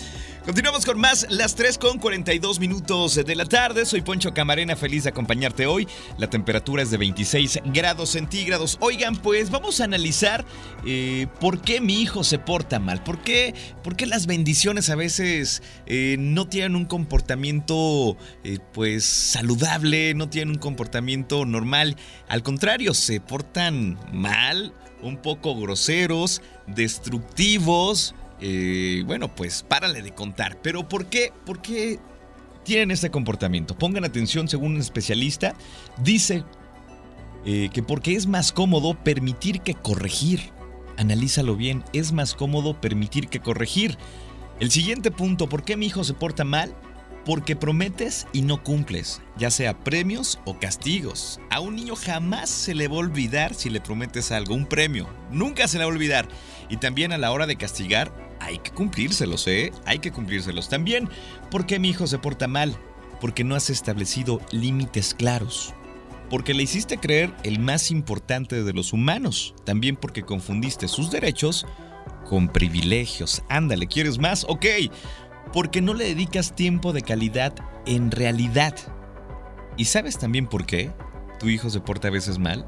Continuamos 0.49 0.87
con 0.87 0.99
más, 0.99 1.27
las 1.29 1.55
3 1.57 1.77
con 1.77 1.99
42 1.99 2.59
minutos 2.59 3.17
de 3.17 3.37
la 3.37 3.45
tarde. 3.45 3.85
Soy 3.85 4.01
Poncho 4.01 4.33
Camarena, 4.33 4.77
feliz 4.77 5.05
de 5.05 5.11
acompañarte 5.11 5.67
hoy. 5.67 5.87
La 6.17 6.31
temperatura 6.31 6.83
es 6.83 6.91
de 6.91 6.97
26 6.97 7.61
grados 7.67 8.09
centígrados. 8.09 8.79
Oigan, 8.81 9.17
pues 9.17 9.51
vamos 9.51 9.83
a 9.83 9.85
analizar 9.85 10.47
eh, 10.87 11.27
por 11.39 11.61
qué 11.61 11.83
mi 11.83 12.01
hijo 12.01 12.25
se 12.25 12.39
porta 12.39 12.79
mal. 12.79 13.05
¿Por 13.05 13.21
qué, 13.21 13.55
por 13.85 13.95
qué 13.95 14.07
las 14.07 14.27
bendiciones 14.27 14.89
a 14.89 14.95
veces 14.95 15.63
eh, 15.85 16.17
no 16.19 16.49
tienen 16.49 16.77
un 16.77 16.87
comportamiento 16.87 18.17
eh, 18.43 18.59
pues 18.73 19.05
saludable, 19.05 20.15
no 20.15 20.31
tienen 20.31 20.55
un 20.55 20.61
comportamiento 20.61 21.45
normal. 21.45 21.97
Al 22.27 22.43
contrario, 22.43 22.95
se 22.95 23.21
portan 23.21 23.99
mal, 24.15 24.73
un 25.03 25.19
poco 25.19 25.55
groseros, 25.61 26.41
destructivos 26.67 28.15
eh, 28.41 29.03
bueno, 29.07 29.35
pues 29.35 29.63
párale 29.63 30.03
de 30.03 30.15
contar. 30.15 30.59
Pero 30.63 30.89
¿por 30.89 31.07
qué? 31.07 31.33
¿Por 31.45 31.61
qué 31.61 31.99
tienen 32.65 32.91
este 32.91 33.11
comportamiento? 33.11 33.77
Pongan 33.77 34.05
atención, 34.05 34.49
según 34.49 34.75
un 34.75 34.81
especialista, 34.81 35.55
dice 36.03 36.45
eh, 37.45 37.71
que 37.73 37.83
porque 37.83 38.15
es 38.15 38.27
más 38.27 38.53
cómodo 38.53 38.95
permitir 38.95 39.61
que 39.61 39.75
corregir. 39.75 40.51
Analízalo 40.97 41.57
bien, 41.57 41.85
es 41.93 42.13
más 42.13 42.35
cómodo 42.35 42.81
permitir 42.81 43.29
que 43.29 43.41
corregir. 43.41 43.97
El 44.61 44.71
siguiente 44.71 45.11
punto, 45.11 45.49
¿por 45.49 45.63
qué 45.63 45.77
mi 45.77 45.87
hijo 45.87 46.03
se 46.03 46.15
porta 46.15 46.45
mal? 46.45 46.75
Porque 47.25 47.55
prometes 47.57 48.27
y 48.33 48.43
no 48.43 48.65
cumples, 48.65 49.21
ya 49.37 49.51
sea 49.51 49.79
premios 49.79 50.41
o 50.45 50.59
castigos. 50.59 51.41
A 51.51 51.61
un 51.61 51.77
niño 51.77 51.95
jamás 51.95 52.51
se 52.51 52.75
le 52.75 52.89
va 52.89 52.97
a 52.97 52.99
olvidar 52.99 53.55
si 53.55 53.71
le 53.71 53.81
prometes 53.81 54.33
algo, 54.33 54.55
un 54.55 54.67
premio. 54.67 55.09
Nunca 55.31 55.69
se 55.69 55.79
le 55.79 55.85
va 55.85 55.91
a 55.91 55.95
olvidar. 55.95 56.29
Y 56.69 56.79
también 56.79 57.13
a 57.13 57.19
la 57.19 57.31
hora 57.31 57.47
de 57.47 57.57
castigar, 57.57 58.13
hay 58.41 58.59
que 58.59 58.71
cumplírselos, 58.71 59.47
¿eh? 59.47 59.73
Hay 59.85 59.99
que 59.99 60.13
cumplírselos. 60.13 60.69
También, 60.69 61.09
¿por 61.51 61.67
qué 61.67 61.79
mi 61.79 61.91
hijo 61.91 62.07
se 62.07 62.19
porta 62.19 62.49
mal? 62.49 62.77
Porque 63.21 63.45
no 63.45 63.55
has 63.55 63.71
establecido 63.71 64.41
límites 64.53 65.15
claros. 65.15 65.75
Porque 66.31 66.55
le 66.55 66.63
hiciste 66.63 66.99
creer 66.99 67.35
el 67.43 67.59
más 67.59 67.91
importante 67.91 68.63
de 68.63 68.73
los 68.73 68.93
humanos. 68.93 69.55
También 69.65 69.97
porque 69.97 70.23
confundiste 70.23 70.89
sus 70.89 71.11
derechos 71.11 71.67
con 72.29 72.49
privilegios. 72.49 73.43
Ándale, 73.49 73.87
¿quieres 73.87 74.19
más? 74.19 74.45
Ok. 74.49 74.67
Porque 75.53 75.81
no 75.81 75.95
le 75.95 76.05
dedicas 76.05 76.55
tiempo 76.55 76.93
de 76.93 77.03
calidad 77.03 77.55
en 77.87 78.11
realidad. 78.11 78.75
¿Y 79.77 79.87
sabes 79.87 80.19
también 80.19 80.47
por 80.47 80.67
qué 80.67 80.91
tu 81.41 81.49
hijo 81.49 81.71
se 81.71 81.81
porta 81.81 82.09
a 82.09 82.11
veces 82.11 82.39
mal? 82.39 82.67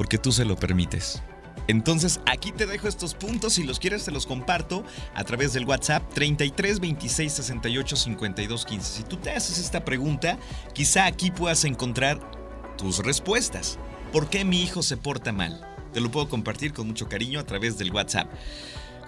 porque 0.00 0.16
tú 0.16 0.32
se 0.32 0.46
lo 0.46 0.56
permites. 0.56 1.22
Entonces 1.68 2.20
aquí 2.26 2.52
te 2.52 2.66
dejo 2.66 2.88
estos 2.88 3.14
puntos, 3.14 3.54
si 3.54 3.64
los 3.64 3.78
quieres 3.78 4.04
te 4.04 4.10
los 4.10 4.26
comparto 4.26 4.84
a 5.14 5.24
través 5.24 5.52
del 5.52 5.64
WhatsApp 5.64 6.02
33 6.14 6.80
26 6.80 7.32
68 7.32 7.96
52 7.96 8.66
15. 8.66 8.96
Si 8.98 9.02
tú 9.04 9.16
te 9.16 9.30
haces 9.30 9.58
esta 9.58 9.84
pregunta, 9.84 10.38
quizá 10.72 11.06
aquí 11.06 11.30
puedas 11.30 11.64
encontrar 11.64 12.20
tus 12.76 12.98
respuestas. 12.98 13.78
¿Por 14.12 14.28
qué 14.28 14.44
mi 14.44 14.62
hijo 14.62 14.82
se 14.82 14.96
porta 14.96 15.32
mal? 15.32 15.66
Te 15.92 16.00
lo 16.00 16.10
puedo 16.10 16.28
compartir 16.28 16.72
con 16.72 16.86
mucho 16.86 17.08
cariño 17.08 17.40
a 17.40 17.44
través 17.44 17.78
del 17.78 17.92
WhatsApp. 17.92 18.28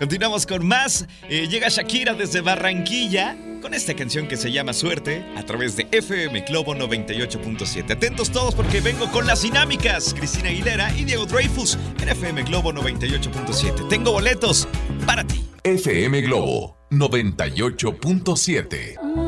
Continuamos 0.02 0.46
con 0.46 0.66
más. 0.66 1.06
Eh, 1.28 1.46
llega 1.46 1.68
Shakira 1.68 2.14
desde 2.14 2.40
Barranquilla 2.40 3.36
con 3.60 3.72
esta 3.72 3.94
canción 3.94 4.26
que 4.26 4.36
se 4.36 4.50
llama 4.50 4.72
Suerte 4.72 5.24
a 5.36 5.44
través 5.44 5.76
de 5.76 5.86
FM 5.92 6.40
Globo 6.40 6.74
98.7. 6.74 7.92
Atentos 7.92 8.32
todos 8.32 8.52
porque 8.52 8.80
vengo 8.80 9.08
con 9.12 9.28
las 9.28 9.42
dinámicas. 9.42 10.12
Cristina 10.12 10.48
Aguilera 10.48 10.92
y 10.98 11.04
Diego 11.04 11.24
Dreyfus 11.24 11.78
en 12.00 12.08
FM 12.08 12.42
Globo 12.42 12.72
98.7. 12.72 13.88
Tengo 13.88 14.10
boletos 14.10 14.66
para 15.06 15.24
ti. 15.24 15.48
FM 15.62 16.22
Globo 16.22 16.76
98.7. 16.90 19.21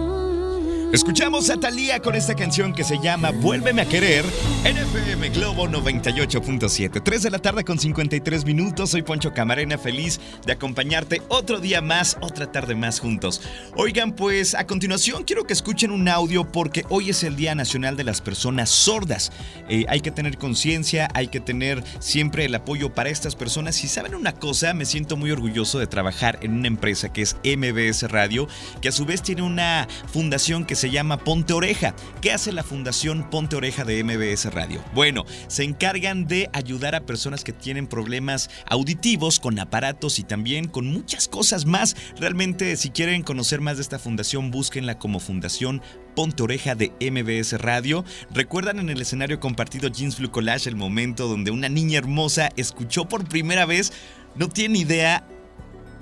Escuchamos 0.95 1.51
a 1.51 1.57
Talía 1.57 1.99
con 1.99 2.15
esta 2.15 2.37
canción 2.37 2.73
que 2.73 2.85
se 2.85 3.01
llama 3.01 3.33
Vuélveme 3.33 3.83
a 3.83 3.85
querer 3.85 4.25
en 4.65 4.77
FM 4.77 5.31
Globo 5.31 5.67
98.7. 5.67 7.03
3 7.03 7.23
de 7.25 7.31
la 7.31 7.41
tarde 7.41 7.65
con 7.65 7.81
53 7.81 8.45
minutos. 8.45 8.91
Soy 8.91 9.03
Poncho 9.03 9.35
Camarena, 9.35 9.77
feliz 9.77 10.21
de 10.47 10.53
acompañarte 10.53 11.21
otro 11.27 11.59
día 11.59 11.81
más, 11.81 12.17
otra 12.21 12.53
tarde 12.53 12.77
más 12.77 13.01
juntos. 13.01 13.43
Oigan, 13.75 14.13
pues 14.13 14.55
a 14.55 14.69
continuación 14.69 15.25
quiero 15.25 15.49
que 15.49 15.53
escuchen 15.53 15.91
un 15.91 16.09
audio 16.09 16.53
porque 16.53 16.85
hoy 16.91 17.11
es 17.11 17.25
el 17.25 17.35
Día 17.35 17.57
Nacional 17.57 17.97
de 17.97 18.05
las 18.05 18.21
Personas 18.21 18.71
Sordas. 18.71 19.33
Eh, 19.69 19.87
hay 19.89 20.01
que 20.01 20.13
tener 20.13 20.39
conciencia, 20.39 21.09
hay 21.13 21.27
que 21.27 21.41
tener 21.41 21.83
siempre 21.99 22.45
el 22.45 22.55
apoyo 22.55 22.95
para 22.95 23.11
estas 23.11 23.35
personas. 23.35 23.83
Y 23.83 23.89
saben 23.89 24.15
una 24.15 24.37
cosa, 24.37 24.75
me 24.75 24.85
siento 24.85 25.17
muy 25.17 25.33
orgulloso 25.33 25.81
de 25.81 25.89
trabajar 25.89 26.39
en 26.41 26.53
una 26.53 26.69
empresa 26.69 27.13
que 27.13 27.23
es 27.23 27.37
MBS 27.43 28.09
Radio, 28.13 28.47
que 28.81 28.91
a 28.91 28.93
su 28.93 29.05
vez 29.05 29.23
tiene 29.23 29.43
una 29.43 29.89
fundación 30.07 30.65
que 30.65 30.77
se 30.77 30.84
se 30.85 30.91
llama 30.91 31.17
Ponte 31.17 31.55
Oreja. 31.55 31.95
¿Qué 32.21 32.31
hace 32.31 32.53
la 32.53 32.63
Fundación 32.63 33.31
Ponte 33.31 33.57
Oreja 33.57 33.85
de 33.85 34.05
MBS 34.05 34.53
Radio? 34.53 34.85
Bueno, 34.93 35.25
se 35.47 35.65
encargan 35.65 36.27
de 36.27 36.51
ayudar 36.53 36.95
a 36.95 37.07
personas 37.07 37.43
que 37.43 37.55
tienen 37.55 37.87
problemas 37.87 38.51
auditivos 38.67 39.41
con 39.41 39.59
aparatos 39.59 40.19
y 40.19 40.25
también 40.25 40.69
con 40.69 40.87
muchas 40.87 41.27
cosas 41.27 41.65
más. 41.65 41.97
Realmente, 42.19 42.77
si 42.77 42.91
quieren 42.91 43.23
conocer 43.23 43.63
más 43.63 43.79
de 43.79 43.83
esta 43.83 43.99
fundación, 43.99 44.51
búsquenla 44.51 44.99
como 44.99 45.21
Fundación 45.21 45.81
Ponte 46.15 46.43
Oreja 46.43 46.75
de 46.75 46.93
MBS 47.01 47.59
Radio. 47.63 48.05
¿Recuerdan 48.31 48.79
en 48.79 48.91
el 48.91 49.01
escenario 49.01 49.41
compartido 49.41 49.89
Jeans 49.89 50.19
Blue 50.19 50.33
Collage 50.33 50.69
el 50.69 50.77
momento 50.77 51.29
donde 51.29 51.51
una 51.51 51.71
niña 51.71 51.97
hermosa 51.97 52.51
escuchó 52.57 53.09
por 53.09 53.27
primera 53.27 53.65
vez? 53.65 53.91
No 54.37 54.51
tiene 54.51 54.81
idea 54.81 55.27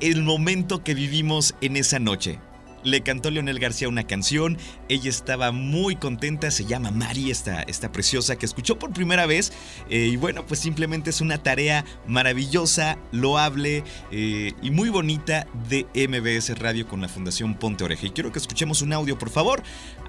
el 0.00 0.24
momento 0.24 0.82
que 0.82 0.94
vivimos 0.94 1.54
en 1.60 1.76
esa 1.76 2.00
noche 2.00 2.40
le 2.82 3.02
cantó 3.02 3.30
Leonel 3.30 3.58
García 3.58 3.88
una 3.88 4.06
canción, 4.06 4.58
ella 4.88 5.10
estaba 5.10 5.52
muy 5.52 5.96
contenta, 5.96 6.50
se 6.50 6.64
llama 6.64 6.90
Mari, 6.90 7.30
esta, 7.30 7.62
esta 7.62 7.92
preciosa 7.92 8.36
que 8.36 8.46
escuchó 8.46 8.78
por 8.78 8.92
primera 8.92 9.26
vez 9.26 9.52
eh, 9.88 10.08
y 10.12 10.16
bueno, 10.16 10.44
pues 10.46 10.60
simplemente 10.60 11.10
es 11.10 11.20
una 11.20 11.42
tarea 11.42 11.84
maravillosa, 12.06 12.98
loable 13.10 13.84
eh, 14.10 14.52
y 14.62 14.70
muy 14.70 14.88
bonita 14.88 15.46
de 15.68 15.86
MBS 15.94 16.58
Radio 16.58 16.86
con 16.86 17.00
la 17.00 17.08
Fundación 17.08 17.54
Ponte 17.54 17.84
Oreja. 17.84 18.06
Y 18.06 18.10
quiero 18.10 18.32
que 18.32 18.38
escuchemos 18.38 18.82
un 18.82 18.92
audio, 18.92 19.18
por 19.18 19.30
favor. 19.30 19.62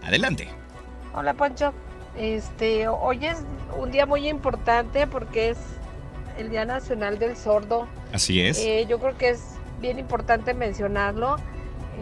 Adelante. 0.03 0.47
Hola 1.13 1.33
Poncho, 1.35 1.73
este, 2.17 2.87
hoy 2.87 3.25
es 3.25 3.37
un 3.77 3.91
día 3.91 4.05
muy 4.05 4.27
importante 4.27 5.07
porque 5.07 5.51
es 5.51 5.57
el 6.37 6.49
Día 6.49 6.65
Nacional 6.65 7.19
del 7.19 7.37
Sordo. 7.37 7.87
Así 8.11 8.41
es. 8.41 8.59
Eh, 8.59 8.85
yo 8.89 8.99
creo 8.99 9.17
que 9.17 9.29
es 9.29 9.41
bien 9.79 9.99
importante 9.99 10.53
mencionarlo 10.53 11.37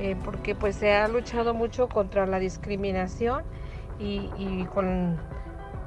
eh, 0.01 0.15
porque 0.25 0.55
pues 0.55 0.77
se 0.77 0.95
ha 0.95 1.07
luchado 1.07 1.53
mucho 1.53 1.87
contra 1.87 2.25
la 2.25 2.39
discriminación 2.39 3.43
y, 3.99 4.65
con, 4.73 5.15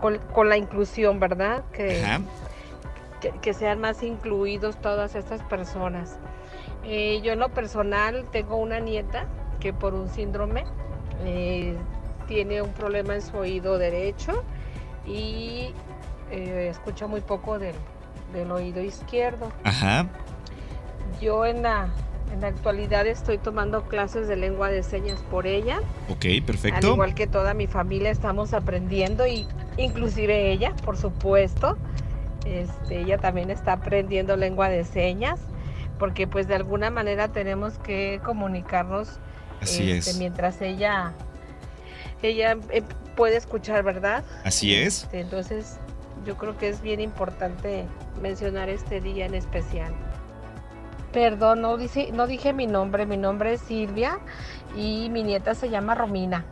con, 0.00 0.48
la 0.48 0.57
inclusión, 0.57 1.18
¿verdad? 1.18 1.64
Que, 1.72 2.00
que, 3.42 3.55
sean 3.55 3.81
más 3.81 4.05
incluidos 4.05 4.77
todas 4.77 5.16
estas 5.16 5.42
personas. 5.42 6.16
Eh, 6.85 7.22
yo 7.24 7.33
en 7.33 7.40
lo 7.40 7.48
personal 7.48 8.24
tengo 8.31 8.55
una 8.55 8.79
nieta 8.79 9.27
que 9.59 9.72
por 9.72 9.94
un 9.94 10.09
síndrome 10.09 10.62
eh, 11.24 11.74
tiene 12.29 12.62
un 12.62 12.72
problema 12.72 13.16
en 13.16 13.22
su 13.22 13.37
oído 13.37 13.79
derecho 13.79 14.44
y 15.05 15.74
escucha 16.31 17.09
muy 17.09 17.20
poco 17.20 17.59
del, 17.59 17.74
del 18.33 18.53
oído 18.53 18.81
izquierdo. 18.81 19.48
Ajá. 19.64 20.07
Yo 21.20 21.46
en 21.46 21.62
la 21.62 21.88
en 22.32 22.40
la 22.40 22.48
actualidad 22.48 23.06
estoy 23.06 23.38
tomando 23.38 23.84
clases 23.84 24.28
de 24.28 24.37
lengua 24.37 24.68
de 24.68 24.82
señas 24.82 25.20
por 25.30 25.46
ella. 25.46 25.80
Ok, 26.08 26.26
perfecto. 26.44 26.88
Al 26.88 26.92
igual 26.94 27.14
que 27.14 27.26
toda 27.26 27.54
mi 27.54 27.66
familia 27.66 28.10
estamos 28.10 28.52
aprendiendo 28.54 29.26
y 29.26 29.46
inclusive 29.76 30.50
ella, 30.50 30.74
por 30.84 30.96
supuesto. 30.96 31.76
Este, 32.44 33.00
ella 33.00 33.18
también 33.18 33.50
está 33.50 33.74
aprendiendo 33.74 34.37
lengua 34.37 34.68
de 34.68 34.84
señas 34.84 35.40
porque 35.98 36.26
pues 36.26 36.48
de 36.48 36.54
alguna 36.54 36.90
manera 36.90 37.28
tenemos 37.28 37.78
que 37.78 38.20
comunicarnos 38.24 39.18
Así 39.60 39.90
este, 39.90 40.10
es. 40.10 40.18
mientras 40.18 40.60
ella 40.60 41.14
ella 42.22 42.56
eh, 42.70 42.82
puede 43.16 43.37
escuchar, 43.37 43.82
¿verdad? 43.82 44.24
Así 44.44 44.74
es. 44.74 45.04
Este, 45.04 45.20
entonces 45.20 45.78
yo 46.26 46.37
creo 46.37 46.56
que 46.56 46.68
es 46.68 46.80
bien 46.80 47.00
importante 47.00 47.84
mencionar 48.20 48.68
este 48.68 49.00
día 49.00 49.26
en 49.26 49.34
especial. 49.34 49.94
Perdón, 51.14 51.61
no, 51.61 51.77
dice, 51.77 52.11
no 52.12 52.27
dije 52.27 52.53
mi 52.53 52.66
nombre. 52.66 53.07
Mi 53.07 53.16
nombre 53.16 53.55
es 53.55 53.61
Silvia 53.61 54.18
y 54.77 55.09
mi 55.11 55.22
nieta 55.22 55.55
se 55.55 55.70
llama 55.70 55.94
Romina. 55.94 56.44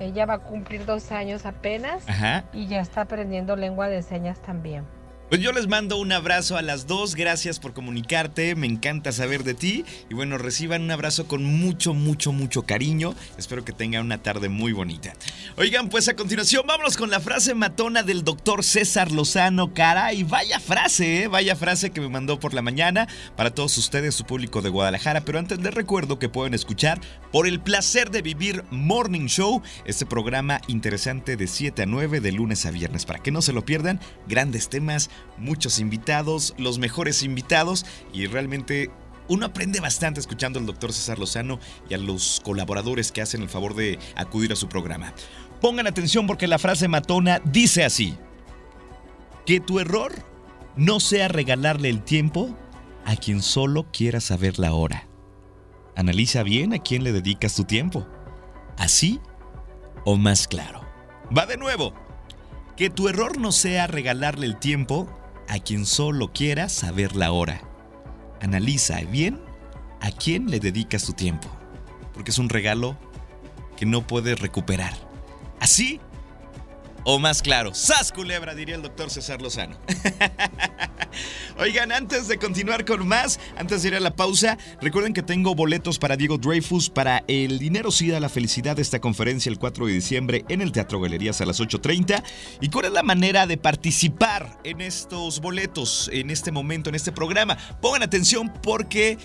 Ella 0.00 0.24
va 0.24 0.34
a 0.34 0.38
cumplir 0.38 0.86
dos 0.86 1.12
años 1.12 1.44
apenas 1.44 2.06
y 2.54 2.66
ya 2.66 2.80
está 2.80 3.02
aprendiendo 3.02 3.56
lengua 3.56 3.88
de 3.88 4.02
señas 4.02 4.40
también. 4.40 4.84
Pues 5.28 5.40
yo 5.40 5.50
les 5.50 5.66
mando 5.66 5.96
un 5.96 6.12
abrazo 6.12 6.56
a 6.56 6.62
las 6.62 6.86
dos, 6.86 7.16
gracias 7.16 7.58
por 7.58 7.72
comunicarte, 7.72 8.54
me 8.54 8.68
encanta 8.68 9.10
saber 9.10 9.42
de 9.42 9.54
ti 9.54 9.84
y 10.08 10.14
bueno, 10.14 10.38
reciban 10.38 10.82
un 10.82 10.92
abrazo 10.92 11.26
con 11.26 11.42
mucho, 11.42 11.94
mucho, 11.94 12.30
mucho 12.30 12.62
cariño, 12.62 13.12
espero 13.36 13.64
que 13.64 13.72
tengan 13.72 14.04
una 14.04 14.22
tarde 14.22 14.48
muy 14.48 14.72
bonita. 14.72 15.14
Oigan, 15.56 15.88
pues 15.88 16.06
a 16.06 16.14
continuación 16.14 16.64
vámonos 16.64 16.96
con 16.96 17.10
la 17.10 17.18
frase 17.18 17.56
matona 17.56 18.04
del 18.04 18.22
doctor 18.22 18.62
César 18.62 19.10
Lozano, 19.10 19.74
caray, 19.74 20.22
vaya 20.22 20.60
frase, 20.60 21.24
¿eh? 21.24 21.26
vaya 21.26 21.56
frase 21.56 21.90
que 21.90 22.00
me 22.00 22.08
mandó 22.08 22.38
por 22.38 22.54
la 22.54 22.62
mañana 22.62 23.08
para 23.34 23.50
todos 23.50 23.76
ustedes, 23.78 24.14
su 24.14 24.26
público 24.26 24.62
de 24.62 24.70
Guadalajara, 24.70 25.22
pero 25.22 25.40
antes 25.40 25.58
les 25.58 25.74
recuerdo 25.74 26.20
que 26.20 26.28
pueden 26.28 26.54
escuchar 26.54 27.00
por 27.32 27.48
el 27.48 27.58
placer 27.58 28.12
de 28.12 28.22
vivir 28.22 28.62
Morning 28.70 29.26
Show, 29.26 29.60
este 29.86 30.06
programa 30.06 30.60
interesante 30.68 31.36
de 31.36 31.48
7 31.48 31.82
a 31.82 31.86
9 31.86 32.20
de 32.20 32.30
lunes 32.30 32.64
a 32.64 32.70
viernes, 32.70 33.04
para 33.04 33.18
que 33.18 33.32
no 33.32 33.42
se 33.42 33.52
lo 33.52 33.64
pierdan, 33.64 33.98
grandes 34.28 34.68
temas 34.68 35.10
muchos 35.36 35.78
invitados, 35.78 36.54
los 36.58 36.78
mejores 36.78 37.22
invitados 37.22 37.86
y 38.12 38.26
realmente 38.26 38.90
uno 39.28 39.46
aprende 39.46 39.80
bastante 39.80 40.20
escuchando 40.20 40.58
al 40.58 40.66
doctor 40.66 40.92
César 40.92 41.18
Lozano 41.18 41.58
y 41.88 41.94
a 41.94 41.98
los 41.98 42.40
colaboradores 42.44 43.12
que 43.12 43.22
hacen 43.22 43.42
el 43.42 43.48
favor 43.48 43.74
de 43.74 43.98
acudir 44.14 44.52
a 44.52 44.56
su 44.56 44.68
programa. 44.68 45.12
Pongan 45.60 45.86
atención 45.86 46.26
porque 46.26 46.46
la 46.46 46.58
frase 46.58 46.88
matona 46.88 47.40
dice 47.44 47.84
así. 47.84 48.16
Que 49.44 49.60
tu 49.60 49.78
error 49.78 50.12
no 50.76 51.00
sea 51.00 51.28
regalarle 51.28 51.88
el 51.88 52.02
tiempo 52.02 52.56
a 53.04 53.16
quien 53.16 53.42
solo 53.42 53.86
quiera 53.92 54.20
saber 54.20 54.58
la 54.58 54.72
hora. 54.72 55.08
Analiza 55.96 56.42
bien 56.42 56.74
a 56.74 56.78
quién 56.78 57.04
le 57.04 57.12
dedicas 57.12 57.54
tu 57.54 57.64
tiempo. 57.64 58.06
Así 58.76 59.20
o 60.04 60.16
más 60.16 60.46
claro. 60.46 60.82
Va 61.36 61.46
de 61.46 61.56
nuevo. 61.56 61.94
Que 62.76 62.90
tu 62.90 63.08
error 63.08 63.38
no 63.38 63.52
sea 63.52 63.86
regalarle 63.86 64.46
el 64.46 64.58
tiempo 64.58 65.08
a 65.48 65.58
quien 65.58 65.86
solo 65.86 66.32
quiera 66.32 66.68
saber 66.68 67.16
la 67.16 67.32
hora. 67.32 67.62
Analiza 68.42 69.00
bien 69.00 69.40
a 70.02 70.10
quién 70.10 70.50
le 70.50 70.60
dedicas 70.60 71.04
tu 71.04 71.14
tiempo, 71.14 71.48
porque 72.12 72.32
es 72.32 72.38
un 72.38 72.50
regalo 72.50 72.98
que 73.78 73.86
no 73.86 74.06
puedes 74.06 74.38
recuperar. 74.40 74.92
Así 75.58 76.00
o 77.08 77.20
más 77.20 77.40
claro. 77.40 77.72
¡Sas 77.72 78.10
culebra! 78.10 78.54
diría 78.54 78.74
el 78.74 78.82
doctor 78.82 79.10
César 79.10 79.40
Lozano. 79.40 79.78
Oigan, 81.58 81.92
antes 81.92 82.26
de 82.26 82.36
continuar 82.36 82.84
con 82.84 83.06
más, 83.06 83.38
antes 83.56 83.82
de 83.82 83.88
ir 83.88 83.94
a 83.94 84.00
la 84.00 84.16
pausa, 84.16 84.58
recuerden 84.82 85.12
que 85.12 85.22
tengo 85.22 85.54
boletos 85.54 86.00
para 86.00 86.16
Diego 86.16 86.36
Dreyfus 86.36 86.90
para 86.90 87.22
El 87.28 87.60
Dinero 87.60 87.92
Sí 87.92 88.08
da 88.08 88.18
la 88.18 88.28
Felicidad 88.28 88.74
de 88.74 88.82
esta 88.82 89.00
conferencia 89.00 89.48
el 89.50 89.58
4 89.58 89.86
de 89.86 89.92
diciembre 89.92 90.44
en 90.48 90.60
el 90.60 90.72
Teatro 90.72 91.00
Galerías 91.00 91.40
a 91.40 91.46
las 91.46 91.60
8.30. 91.60 92.24
¿Y 92.60 92.70
cuál 92.70 92.86
es 92.86 92.92
la 92.92 93.04
manera 93.04 93.46
de 93.46 93.56
participar 93.56 94.58
en 94.64 94.80
estos 94.80 95.40
boletos, 95.40 96.10
en 96.12 96.30
este 96.30 96.50
momento, 96.50 96.90
en 96.90 96.96
este 96.96 97.12
programa? 97.12 97.56
Pongan 97.80 98.02
atención 98.02 98.52
porque 98.62 99.16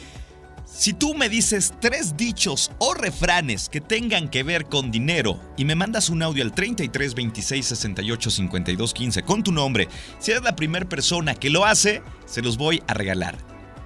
Si 0.74 0.94
tú 0.94 1.14
me 1.14 1.28
dices 1.28 1.74
tres 1.82 2.16
dichos 2.16 2.72
o 2.80 2.94
refranes 2.94 3.68
que 3.68 3.82
tengan 3.82 4.30
que 4.30 4.42
ver 4.42 4.66
con 4.66 4.90
dinero 4.90 5.38
y 5.58 5.66
me 5.66 5.76
mandas 5.76 6.10
un 6.10 6.24
audio 6.24 6.44
al 6.44 6.54
33 6.54 7.14
26 7.14 7.66
68 7.66 8.32
52 8.32 8.94
15 8.94 9.24
con 9.24 9.44
tu 9.44 9.52
nombre, 9.52 9.90
si 10.20 10.32
eres 10.32 10.44
la 10.44 10.56
primera 10.56 10.88
persona 10.88 11.36
que 11.36 11.50
lo 11.50 11.66
hace, 11.66 12.02
se 12.26 12.42
los 12.42 12.58
voy 12.58 12.82
a 12.88 12.94
regalar 12.94 13.38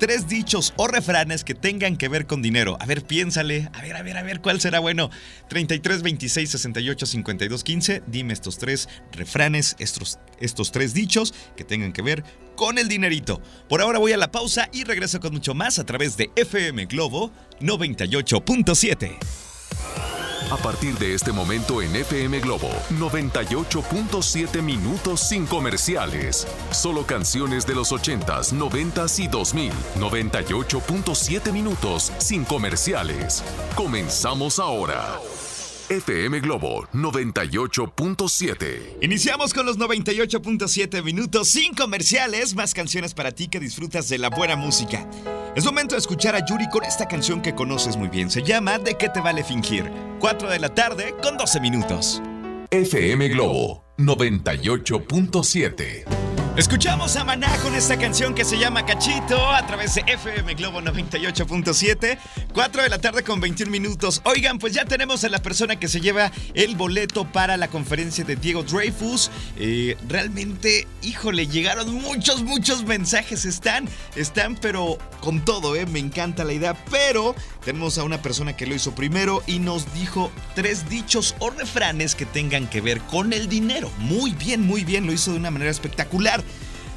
tres 0.06 0.28
dichos 0.28 0.72
o 0.78 0.88
refranes 0.88 1.44
que 1.44 1.56
tengan 1.56 1.98
que 1.98 2.08
ver 2.10 2.28
con 2.28 2.44
dinero. 2.44 2.78
A 2.80 2.86
ver, 2.86 3.02
piénsale. 3.02 3.72
A 3.74 3.82
ver, 3.82 3.96
a 3.96 4.04
ver, 4.04 4.18
a 4.18 4.22
ver, 4.22 4.40
¿cuál 4.40 4.62
será 4.62 4.80
bueno? 4.80 5.10
33, 5.50 6.04
26, 6.04 6.48
68, 6.48 7.06
52, 7.08 7.64
15. 7.64 8.04
Dime 8.06 8.34
estos 8.34 8.60
tres 8.60 8.88
refranes, 9.14 9.76
estos, 9.80 10.20
estos 10.40 10.72
tres 10.72 10.94
dichos 10.94 11.34
que 11.58 11.64
tengan 11.64 11.92
que 11.92 12.04
ver 12.04 12.24
con 12.56 12.78
el 12.78 12.88
dinerito. 12.88 13.42
Por 13.68 13.82
ahora 13.82 13.98
voy 13.98 14.12
a 14.12 14.18
la 14.18 14.32
pausa 14.32 14.70
y 14.72 14.84
regreso 14.84 15.20
con 15.20 15.34
mucho 15.34 15.56
más 15.56 15.80
a 15.80 15.86
través 15.86 16.18
de 16.18 16.30
FM 16.36 16.86
Globo 16.86 17.32
98.7. 17.60 19.45
A 20.52 20.58
partir 20.58 20.94
de 21.00 21.16
este 21.16 21.32
momento 21.32 21.82
en 21.82 21.96
FM 21.96 22.40
Globo, 22.40 22.70
98.7 22.92 24.62
minutos 24.62 25.20
sin 25.20 25.48
comerciales. 25.48 26.48
Solo 26.70 27.04
canciones 27.04 27.66
de 27.66 27.74
los 27.74 27.92
80s, 27.92 28.54
90s 28.54 29.24
y 29.24 29.28
2000. 29.28 29.72
98.7 29.96 31.52
minutos 31.52 32.12
sin 32.20 32.46
comerciales. 32.46 33.44
Comenzamos 33.76 34.60
ahora. 34.60 35.20
FM 35.90 36.40
Globo 36.40 36.88
98.7. 36.94 38.98
Iniciamos 39.02 39.54
con 39.54 39.68
los 39.68 39.78
98.7 39.78 41.04
minutos 41.04 41.50
sin 41.50 41.76
comerciales, 41.76 42.56
más 42.56 42.74
canciones 42.74 43.14
para 43.14 43.34
ti 43.34 43.50
que 43.50 43.60
disfrutas 43.60 44.10
de 44.10 44.18
la 44.18 44.32
buena 44.32 44.56
música. 44.56 45.08
Es 45.56 45.64
momento 45.64 45.94
de 45.94 46.00
escuchar 46.00 46.36
a 46.36 46.44
Yuri 46.44 46.68
con 46.70 46.84
esta 46.84 47.08
canción 47.08 47.40
que 47.40 47.54
conoces 47.54 47.98
muy 47.98 48.08
bien. 48.08 48.32
Se 48.32 48.42
llama 48.42 48.80
¿De 48.80 48.96
qué 48.96 49.10
te 49.10 49.22
vale 49.22 49.44
fingir? 49.44 49.92
4 50.20 50.50
de 50.50 50.58
la 50.58 50.74
tarde 50.74 51.14
con 51.22 51.38
12 51.38 51.60
minutos. 51.60 52.20
FM 52.72 53.30
Globo 53.30 53.84
98.7. 54.00 56.25
Escuchamos 56.58 57.18
a 57.18 57.26
Maná 57.26 57.54
con 57.58 57.76
esta 57.76 58.00
canción 58.00 58.34
que 58.34 58.46
se 58.46 58.58
llama 58.58 58.86
Cachito 58.86 59.50
a 59.50 59.68
través 59.68 59.96
de 59.96 60.06
FM 60.08 60.54
Globo 60.54 60.80
98.7, 60.80 62.18
4 62.54 62.84
de 62.84 62.88
la 62.90 62.98
tarde 62.98 63.24
con 63.24 63.42
21 63.42 63.70
minutos. 63.70 64.22
Oigan, 64.24 64.58
pues 64.58 64.72
ya 64.72 64.86
tenemos 64.86 65.26
a 65.26 65.30
la 65.30 65.40
persona 65.40 65.78
que 65.78 65.90
se 65.90 66.00
lleva 66.00 66.32
el 66.54 66.78
boleto 66.78 67.30
para 67.30 67.58
la 67.58 67.68
conferencia 67.68 68.24
de 68.24 68.38
Diego 68.38 68.64
Dreyfus. 68.64 69.32
Eh, 69.58 69.98
realmente, 70.08 70.88
híjole, 71.02 71.48
llegaron 71.48 71.94
muchos, 71.94 72.42
muchos 72.42 72.86
mensajes. 72.86 73.44
Están, 73.44 73.90
están, 74.16 74.56
pero 74.56 74.98
con 75.20 75.44
todo, 75.44 75.76
¿eh? 75.76 75.86
Me 75.86 76.00
encanta 76.00 76.46
la 76.46 76.54
idea. 76.54 76.74
Pero 76.90 77.36
tenemos 77.66 77.98
a 77.98 78.06
una 78.06 78.22
persona 78.22 78.56
que 78.56 78.66
lo 78.66 78.76
hizo 78.76 78.96
primero 78.96 79.44
y 79.46 79.60
nos 79.60 79.94
dijo 79.94 80.32
tres 80.56 80.88
dichos 80.88 81.36
o 81.40 81.50
refranes 81.50 82.16
que 82.16 82.26
tengan 82.26 82.70
que 82.70 82.80
ver 82.80 83.02
con 83.02 83.34
el 83.34 83.50
dinero. 83.50 83.92
Muy 83.98 84.32
bien, 84.32 84.62
muy 84.62 84.86
bien, 84.86 85.06
lo 85.06 85.12
hizo 85.12 85.32
de 85.34 85.38
una 85.38 85.52
manera 85.52 85.72
espectacular. 85.72 86.45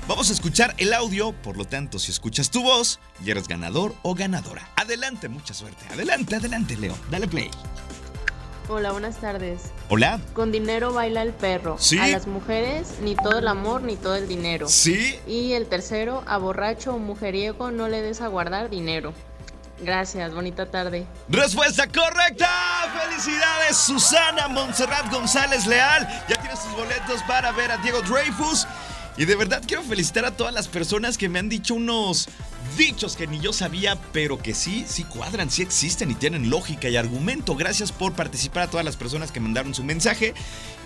Vamos 0.08 0.30
a 0.30 0.32
escuchar 0.32 0.74
el 0.78 0.94
audio, 0.94 1.32
por 1.32 1.58
lo 1.58 1.66
tanto, 1.66 1.98
si 1.98 2.10
escuchas 2.10 2.50
tu 2.50 2.62
voz, 2.62 2.98
ya 3.22 3.32
eres 3.32 3.46
ganador 3.46 3.94
o 4.00 4.14
ganadora. 4.14 4.66
Adelante, 4.74 5.28
mucha 5.28 5.52
suerte. 5.52 5.84
Adelante, 5.92 6.34
adelante, 6.34 6.78
Leo. 6.78 6.96
Dale 7.10 7.28
play. 7.28 7.50
Hola, 8.70 8.92
buenas 8.92 9.18
tardes. 9.18 9.64
Hola. 9.90 10.18
Con 10.32 10.50
dinero 10.50 10.94
baila 10.94 11.20
el 11.20 11.34
perro. 11.34 11.76
Sí. 11.78 11.98
A 11.98 12.06
las 12.06 12.26
mujeres 12.26 12.94
ni 13.02 13.16
todo 13.16 13.38
el 13.38 13.48
amor 13.48 13.82
ni 13.82 13.96
todo 13.96 14.16
el 14.16 14.28
dinero. 14.28 14.66
Sí. 14.66 15.20
Y 15.26 15.52
el 15.52 15.66
tercero, 15.66 16.24
a 16.26 16.38
borracho 16.38 16.94
o 16.94 16.98
mujeriego 16.98 17.70
no 17.70 17.88
le 17.88 18.00
des 18.00 18.22
a 18.22 18.28
guardar 18.28 18.70
dinero. 18.70 19.12
Gracias, 19.80 20.32
bonita 20.32 20.70
tarde. 20.70 21.06
Respuesta 21.28 21.86
correcta. 21.86 22.48
Felicidades, 22.98 23.76
Susana 23.76 24.48
Montserrat 24.48 25.12
González 25.12 25.66
Leal. 25.66 26.08
Ya 26.30 26.40
tienes 26.40 26.62
tus 26.62 26.72
boletos 26.72 27.22
para 27.24 27.52
ver 27.52 27.70
a 27.70 27.76
Diego 27.76 28.00
Dreyfus. 28.00 28.66
Y 29.18 29.24
de 29.24 29.34
verdad 29.34 29.62
quiero 29.66 29.82
felicitar 29.82 30.24
a 30.24 30.36
todas 30.36 30.54
las 30.54 30.68
personas 30.68 31.18
que 31.18 31.28
me 31.28 31.40
han 31.40 31.48
dicho 31.48 31.74
unos 31.74 32.28
dichos 32.76 33.16
que 33.16 33.26
ni 33.26 33.40
yo 33.40 33.52
sabía, 33.52 34.00
pero 34.12 34.38
que 34.38 34.54
sí, 34.54 34.84
sí 34.86 35.02
cuadran, 35.02 35.50
sí 35.50 35.62
existen 35.62 36.12
y 36.12 36.14
tienen 36.14 36.50
lógica 36.50 36.88
y 36.88 36.96
argumento. 36.96 37.56
Gracias 37.56 37.90
por 37.90 38.12
participar 38.12 38.62
a 38.62 38.70
todas 38.70 38.86
las 38.86 38.96
personas 38.96 39.32
que 39.32 39.40
mandaron 39.40 39.74
su 39.74 39.82
mensaje. 39.82 40.34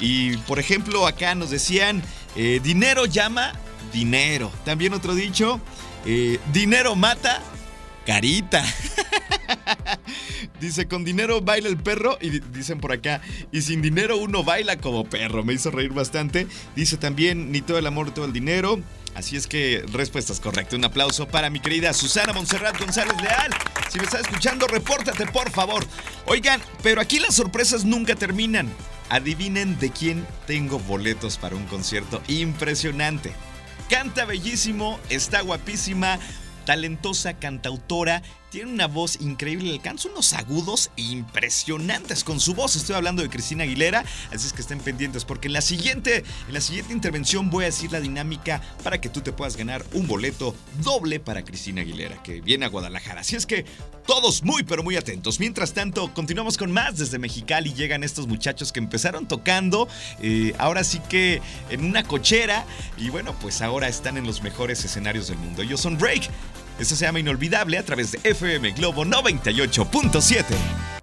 Y 0.00 0.38
por 0.38 0.58
ejemplo, 0.58 1.06
acá 1.06 1.34
nos 1.34 1.50
decían, 1.50 2.02
eh, 2.34 2.58
dinero 2.62 3.04
llama 3.04 3.52
dinero. 3.92 4.50
También 4.64 4.94
otro 4.94 5.14
dicho, 5.14 5.60
eh, 6.06 6.40
dinero 6.54 6.96
mata 6.96 7.42
carita. 8.06 8.64
Dice, 10.62 10.86
con 10.86 11.02
dinero 11.02 11.40
baila 11.40 11.68
el 11.68 11.76
perro. 11.76 12.16
Y 12.20 12.38
dicen 12.38 12.78
por 12.78 12.92
acá, 12.92 13.20
y 13.50 13.62
sin 13.62 13.82
dinero 13.82 14.16
uno 14.16 14.44
baila 14.44 14.76
como 14.76 15.04
perro. 15.04 15.42
Me 15.42 15.54
hizo 15.54 15.72
reír 15.72 15.92
bastante. 15.92 16.46
Dice 16.76 16.96
también, 16.96 17.50
ni 17.50 17.62
todo 17.62 17.78
el 17.78 17.86
amor, 17.86 18.14
todo 18.14 18.26
el 18.26 18.32
dinero. 18.32 18.80
Así 19.16 19.36
es 19.36 19.48
que 19.48 19.84
respuesta 19.92 20.32
es 20.32 20.38
correcta. 20.38 20.76
Un 20.76 20.84
aplauso 20.84 21.26
para 21.26 21.50
mi 21.50 21.58
querida 21.58 21.92
Susana 21.92 22.32
Montserrat 22.32 22.78
González 22.78 23.20
Leal. 23.20 23.50
Si 23.90 23.98
me 23.98 24.04
estás 24.04 24.20
escuchando, 24.20 24.68
repórtate 24.68 25.26
por 25.26 25.50
favor. 25.50 25.84
Oigan, 26.26 26.60
pero 26.80 27.00
aquí 27.00 27.18
las 27.18 27.34
sorpresas 27.34 27.84
nunca 27.84 28.14
terminan. 28.14 28.72
Adivinen 29.08 29.80
de 29.80 29.90
quién 29.90 30.24
tengo 30.46 30.78
boletos 30.78 31.38
para 31.38 31.56
un 31.56 31.66
concierto 31.66 32.22
impresionante. 32.28 33.32
Canta 33.90 34.26
bellísimo, 34.26 35.00
está 35.10 35.40
guapísima, 35.40 36.20
talentosa 36.64 37.34
cantautora 37.34 38.22
tiene 38.52 38.70
una 38.70 38.86
voz 38.86 39.18
increíble, 39.22 39.72
alcanza 39.72 40.10
unos 40.10 40.34
agudos 40.34 40.90
impresionantes 40.96 42.22
con 42.22 42.38
su 42.38 42.52
voz. 42.52 42.76
Estoy 42.76 42.96
hablando 42.96 43.22
de 43.22 43.30
Cristina 43.30 43.64
Aguilera, 43.64 44.04
así 44.30 44.46
es 44.46 44.52
que 44.52 44.60
estén 44.60 44.78
pendientes 44.78 45.24
porque 45.24 45.48
en 45.48 45.54
la 45.54 45.62
siguiente, 45.62 46.22
en 46.46 46.52
la 46.52 46.60
siguiente 46.60 46.92
intervención 46.92 47.48
voy 47.48 47.64
a 47.64 47.68
decir 47.68 47.90
la 47.90 48.00
dinámica 48.00 48.60
para 48.84 49.00
que 49.00 49.08
tú 49.08 49.22
te 49.22 49.32
puedas 49.32 49.56
ganar 49.56 49.82
un 49.94 50.06
boleto 50.06 50.54
doble 50.82 51.18
para 51.18 51.44
Cristina 51.44 51.80
Aguilera 51.80 52.22
que 52.22 52.42
viene 52.42 52.66
a 52.66 52.68
Guadalajara. 52.68 53.22
Así 53.22 53.36
es 53.36 53.46
que 53.46 53.64
todos 54.06 54.42
muy 54.42 54.64
pero 54.64 54.82
muy 54.82 54.96
atentos. 54.96 55.40
Mientras 55.40 55.72
tanto, 55.72 56.12
continuamos 56.12 56.58
con 56.58 56.70
más 56.70 56.98
desde 56.98 57.18
Mexicali. 57.18 57.72
Llegan 57.72 58.04
estos 58.04 58.26
muchachos 58.26 58.70
que 58.70 58.80
empezaron 58.80 59.26
tocando, 59.26 59.88
eh, 60.20 60.52
ahora 60.58 60.84
sí 60.84 61.00
que 61.08 61.40
en 61.70 61.86
una 61.86 62.02
cochera 62.02 62.66
y 62.98 63.08
bueno, 63.08 63.34
pues 63.40 63.62
ahora 63.62 63.88
están 63.88 64.18
en 64.18 64.26
los 64.26 64.42
mejores 64.42 64.84
escenarios 64.84 65.28
del 65.28 65.38
mundo. 65.38 65.62
Ellos 65.62 65.80
son 65.80 65.96
Break. 65.96 66.28
Eso 66.78 66.96
se 66.96 67.04
llama 67.04 67.20
Inolvidable 67.20 67.76
a 67.78 67.84
través 67.84 68.12
de 68.12 68.20
FM 68.22 68.72
Globo 68.72 69.04
98.7. 69.04 70.44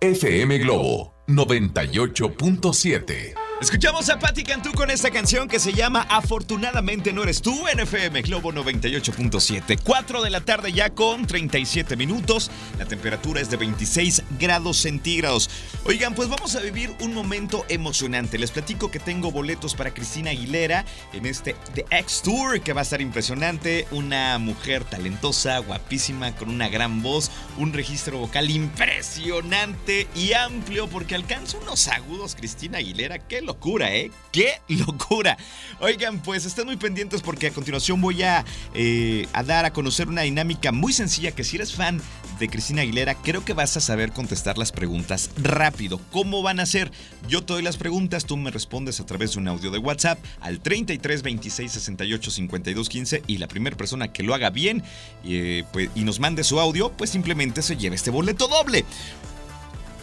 FM 0.02 0.58
Globo 0.60 1.14
98.7. 1.28 3.49
Escuchamos 3.62 4.08
a 4.08 4.18
Patti 4.18 4.44
Cantú 4.44 4.72
con 4.72 4.90
esta 4.90 5.12
canción 5.12 5.50
que 5.50 5.60
se 5.60 5.74
llama 5.74 6.08
Afortunadamente 6.10 7.12
no 7.12 7.24
eres 7.24 7.42
tú 7.42 7.68
en 7.68 7.82
FM 7.82 8.22
Globo 8.22 8.54
98.7. 8.54 9.78
4 9.84 10.22
de 10.22 10.30
la 10.30 10.40
tarde 10.40 10.72
ya 10.72 10.92
con 10.92 11.28
37 11.28 11.98
minutos. 11.98 12.50
La 12.78 12.86
temperatura 12.86 13.42
es 13.42 13.50
de 13.50 13.58
26 13.58 14.24
grados 14.40 14.78
centígrados. 14.78 15.50
Oigan, 15.84 16.16
pues 16.16 16.30
vamos 16.30 16.56
a 16.56 16.62
vivir 16.62 16.96
un 17.02 17.14
momento 17.14 17.66
emocionante. 17.68 18.38
Les 18.38 18.52
platico 18.52 18.92
que 18.92 19.00
tengo 19.00 19.30
boletos 19.30 19.76
para 19.76 19.94
Cristina 19.94 20.32
Aguilera 20.32 20.86
en 21.12 21.26
este 21.26 21.54
The 21.76 21.86
X 21.92 22.22
Tour 22.24 22.62
que 22.62 22.72
va 22.72 22.80
a 22.80 22.84
estar 22.84 23.02
impresionante. 23.02 23.88
Una 23.92 24.38
mujer 24.38 24.86
talentosa, 24.86 25.58
guapísima, 25.58 26.34
con 26.34 26.50
una 26.50 26.70
gran 26.70 27.04
voz, 27.04 27.30
un 27.58 27.74
registro 27.74 28.20
vocal 28.20 28.50
impresionante 28.50 30.08
y 30.16 30.32
amplio 30.32 30.88
porque 30.88 31.16
alcanza 31.16 31.58
unos 31.58 31.90
agudos 31.90 32.36
Cristina 32.36 32.78
Aguilera. 32.78 33.20
¡Qué 33.20 33.49
locura, 33.50 33.96
¿eh? 33.96 34.12
¡Qué 34.32 34.62
locura! 34.68 35.36
Oigan, 35.80 36.22
pues 36.22 36.46
estén 36.46 36.68
muy 36.68 36.78
pendientes 36.78 37.24
porque 37.24 37.48
a 37.48 37.52
continuación 37.52 38.00
voy 38.00 38.22
a, 38.22 38.46
eh, 38.76 39.28
a 39.34 39.42
dar 39.42 39.66
a 39.66 39.74
conocer 39.74 40.08
una 40.08 40.22
dinámica 40.22 40.72
muy 40.72 40.94
sencilla 40.94 41.32
que 41.32 41.44
si 41.44 41.56
eres 41.56 41.74
fan 41.74 42.00
de 42.40 42.48
Cristina 42.48 42.84
Aguilera, 42.84 43.16
creo 43.16 43.44
que 43.44 43.54
vas 43.54 43.76
a 43.76 43.82
saber 43.82 44.12
contestar 44.12 44.60
las 44.60 44.72
preguntas 44.72 45.32
rápido. 45.36 46.00
¿Cómo 46.12 46.44
van 46.44 46.60
a 46.60 46.68
ser? 46.68 46.92
Yo 47.28 47.44
te 47.44 47.54
doy 47.54 47.64
las 47.64 47.78
preguntas, 47.78 48.26
tú 48.26 48.38
me 48.38 48.52
respondes 48.52 49.00
a 49.00 49.08
través 49.08 49.34
de 49.34 49.40
un 49.40 49.48
audio 49.48 49.72
de 49.72 49.80
WhatsApp 49.80 50.20
al 50.42 50.60
33 50.60 51.24
26 51.24 51.72
68 51.72 52.32
52 52.32 52.88
15 52.88 53.24
y 53.26 53.40
la 53.40 53.48
primera 53.48 53.76
persona 53.76 54.14
que 54.14 54.22
lo 54.22 54.36
haga 54.36 54.52
bien 54.52 54.84
eh, 55.26 55.64
pues, 55.74 55.90
y 55.96 56.04
nos 56.04 56.20
mande 56.20 56.44
su 56.44 56.60
audio, 56.60 56.92
pues 56.92 57.10
simplemente 57.10 57.64
se 57.64 57.78
lleva 57.78 57.96
este 57.96 58.12
boleto 58.12 58.48
doble. 58.48 58.86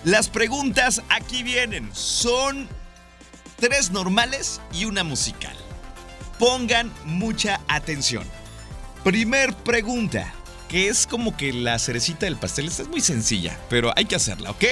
Las 0.05 0.29
preguntas 0.29 1.03
aquí 1.09 1.43
vienen. 1.43 1.91
Son 1.93 2.69
tres 3.59 3.91
normales 3.91 4.61
y 4.73 4.85
una 4.85 5.05
musical. 5.05 5.57
Pongan 6.39 6.93
mucha 7.05 7.61
atención. 7.69 8.25
Primer 9.05 9.55
pregunta, 9.55 10.33
que 10.69 10.89
es 10.89 11.07
como 11.07 11.37
que 11.37 11.53
la 11.53 11.79
cerecita 11.79 12.27
del 12.27 12.37
pastel. 12.37 12.67
Esta 12.67 12.83
es 12.83 12.89
muy 12.89 13.01
sencilla, 13.01 13.59
pero 13.69 13.93
hay 13.97 14.05
que 14.05 14.17
hacerla, 14.17 14.51
¿ok? 14.51 14.65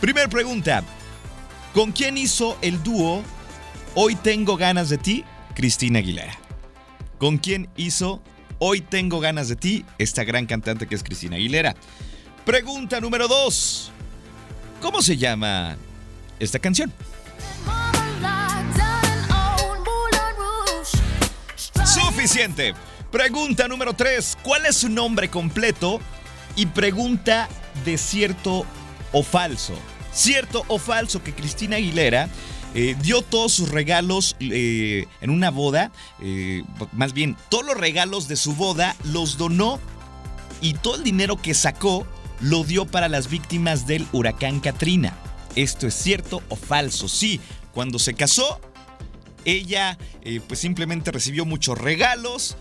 Primer 0.00 0.28
pregunta, 0.28 0.82
¿con 1.74 1.92
quién 1.92 2.16
hizo 2.16 2.58
el 2.62 2.82
dúo 2.82 3.22
Hoy 3.94 4.14
tengo 4.14 4.56
ganas 4.56 4.88
de 4.88 4.98
ti? 4.98 5.24
Cristina 5.54 5.98
Aguilera. 5.98 6.38
¿Con 7.18 7.38
quién 7.38 7.68
hizo 7.76 8.22
Hoy 8.60 8.82
tengo 8.82 9.18
ganas 9.18 9.48
de 9.48 9.56
ti? 9.56 9.84
Esta 9.98 10.22
gran 10.22 10.46
cantante 10.46 10.86
que 10.86 10.94
es 10.94 11.02
Cristina 11.02 11.36
Aguilera. 11.36 11.74
Pregunta 12.44 13.00
número 13.00 13.26
2. 13.26 13.90
¿Cómo 14.80 15.02
se 15.02 15.16
llama 15.16 15.76
esta 16.38 16.58
canción? 16.58 16.92
Suficiente. 22.20 22.74
Pregunta 23.10 23.66
número 23.66 23.94
3. 23.94 24.36
¿Cuál 24.42 24.66
es 24.66 24.76
su 24.76 24.90
nombre 24.90 25.30
completo? 25.30 26.00
Y 26.54 26.66
pregunta 26.66 27.48
de 27.86 27.96
cierto 27.96 28.66
o 29.10 29.22
falso. 29.22 29.72
Cierto 30.12 30.62
o 30.68 30.78
falso 30.78 31.22
que 31.22 31.32
Cristina 31.32 31.76
Aguilera 31.76 32.28
eh, 32.74 32.94
dio 33.00 33.22
todos 33.22 33.54
sus 33.54 33.70
regalos 33.70 34.36
eh, 34.38 35.06
en 35.22 35.30
una 35.30 35.50
boda. 35.50 35.92
eh, 36.20 36.62
más 36.92 37.14
bien, 37.14 37.38
todos 37.48 37.64
los 37.64 37.78
regalos 37.78 38.28
de 38.28 38.36
su 38.36 38.54
boda 38.54 38.96
los 39.02 39.38
donó 39.38 39.80
y 40.60 40.74
todo 40.74 40.96
el 40.96 41.04
dinero 41.04 41.40
que 41.40 41.54
sacó 41.54 42.06
lo 42.38 42.64
dio 42.64 42.84
para 42.84 43.08
las 43.08 43.30
víctimas 43.30 43.86
del 43.86 44.06
huracán 44.12 44.60
Katrina. 44.60 45.16
¿Esto 45.56 45.86
es 45.86 45.94
cierto 45.94 46.42
o 46.50 46.56
falso? 46.56 47.08
Sí, 47.08 47.40
cuando 47.72 47.98
se 47.98 48.12
casó, 48.12 48.60
ella 49.44 49.98
eh, 50.22 50.40
pues 50.46 50.60
simplemente 50.60 51.10
recibió 51.10 51.44
muchos 51.44 51.78
regalos, 51.78 52.56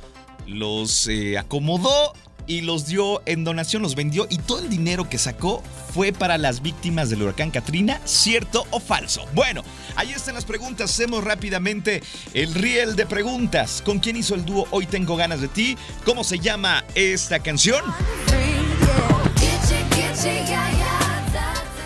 los 0.47 1.07
eh, 1.07 1.37
acomodó 1.37 2.13
y 2.49 2.61
los 2.61 2.87
dio 2.87 3.21
en 3.27 3.43
donación, 3.43 3.83
los 3.83 3.93
vendió 3.93 4.25
y 4.29 4.39
todo 4.39 4.59
el 4.59 4.69
dinero 4.69 5.07
que 5.07 5.19
sacó 5.19 5.61
fue 5.93 6.11
para 6.11 6.39
las 6.39 6.61
víctimas 6.61 7.09
del 7.09 7.21
huracán 7.21 7.51
Katrina, 7.51 8.01
¿cierto 8.05 8.65
o 8.71 8.79
falso? 8.79 9.25
Bueno, 9.33 9.63
ahí 9.95 10.11
están 10.11 10.33
las 10.33 10.45
preguntas, 10.45 10.89
hacemos 10.89 11.23
rápidamente 11.23 12.01
el 12.33 12.53
riel 12.55 12.95
de 12.95 13.05
preguntas. 13.05 13.83
¿Con 13.85 13.99
quién 13.99 14.17
hizo 14.17 14.33
el 14.33 14.45
dúo 14.45 14.67
Hoy 14.71 14.87
Tengo 14.87 15.15
Ganas 15.15 15.41
de 15.41 15.47
Ti? 15.47 15.77
¿Cómo 16.03 16.23
se 16.23 16.39
llama 16.39 16.83
esta 16.95 17.39
canción? 17.39 17.83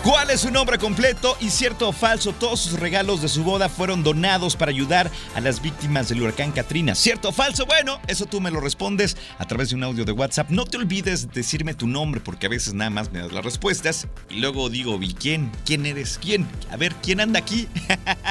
¿Cuál 0.04 0.28
es 0.28 0.40
su 0.40 0.50
nombre 0.50 0.76
completo? 0.76 1.34
Y 1.40 1.48
cierto 1.48 1.88
o 1.88 1.92
falso, 1.92 2.34
todos 2.34 2.60
sus 2.60 2.78
regalos 2.78 3.22
de 3.22 3.28
su 3.30 3.42
boda 3.42 3.70
fueron 3.70 4.02
donados 4.02 4.54
para 4.54 4.70
ayudar 4.70 5.10
a 5.34 5.40
las 5.40 5.62
víctimas 5.62 6.10
del 6.10 6.20
huracán 6.20 6.52
Katrina. 6.52 6.94
¿Cierto 6.94 7.30
o 7.30 7.32
falso? 7.32 7.64
Bueno, 7.64 7.98
eso 8.06 8.26
tú 8.26 8.38
me 8.38 8.50
lo 8.50 8.60
respondes 8.60 9.16
a 9.38 9.46
través 9.46 9.70
de 9.70 9.76
un 9.76 9.82
audio 9.82 10.04
de 10.04 10.12
WhatsApp. 10.12 10.50
No 10.50 10.66
te 10.66 10.76
olvides 10.76 11.32
decirme 11.32 11.72
tu 11.72 11.86
nombre 11.86 12.20
porque 12.20 12.44
a 12.44 12.50
veces 12.50 12.74
nada 12.74 12.90
más 12.90 13.12
me 13.12 13.20
das 13.20 13.32
las 13.32 13.42
respuestas 13.42 14.06
y 14.28 14.40
luego 14.40 14.68
digo, 14.68 14.98
¿y 15.00 15.14
quién? 15.14 15.50
¿Quién 15.64 15.86
eres? 15.86 16.18
¿Quién? 16.20 16.46
A 16.70 16.76
ver, 16.76 16.94
¿quién 16.96 17.20
anda 17.20 17.38
aquí? 17.38 17.66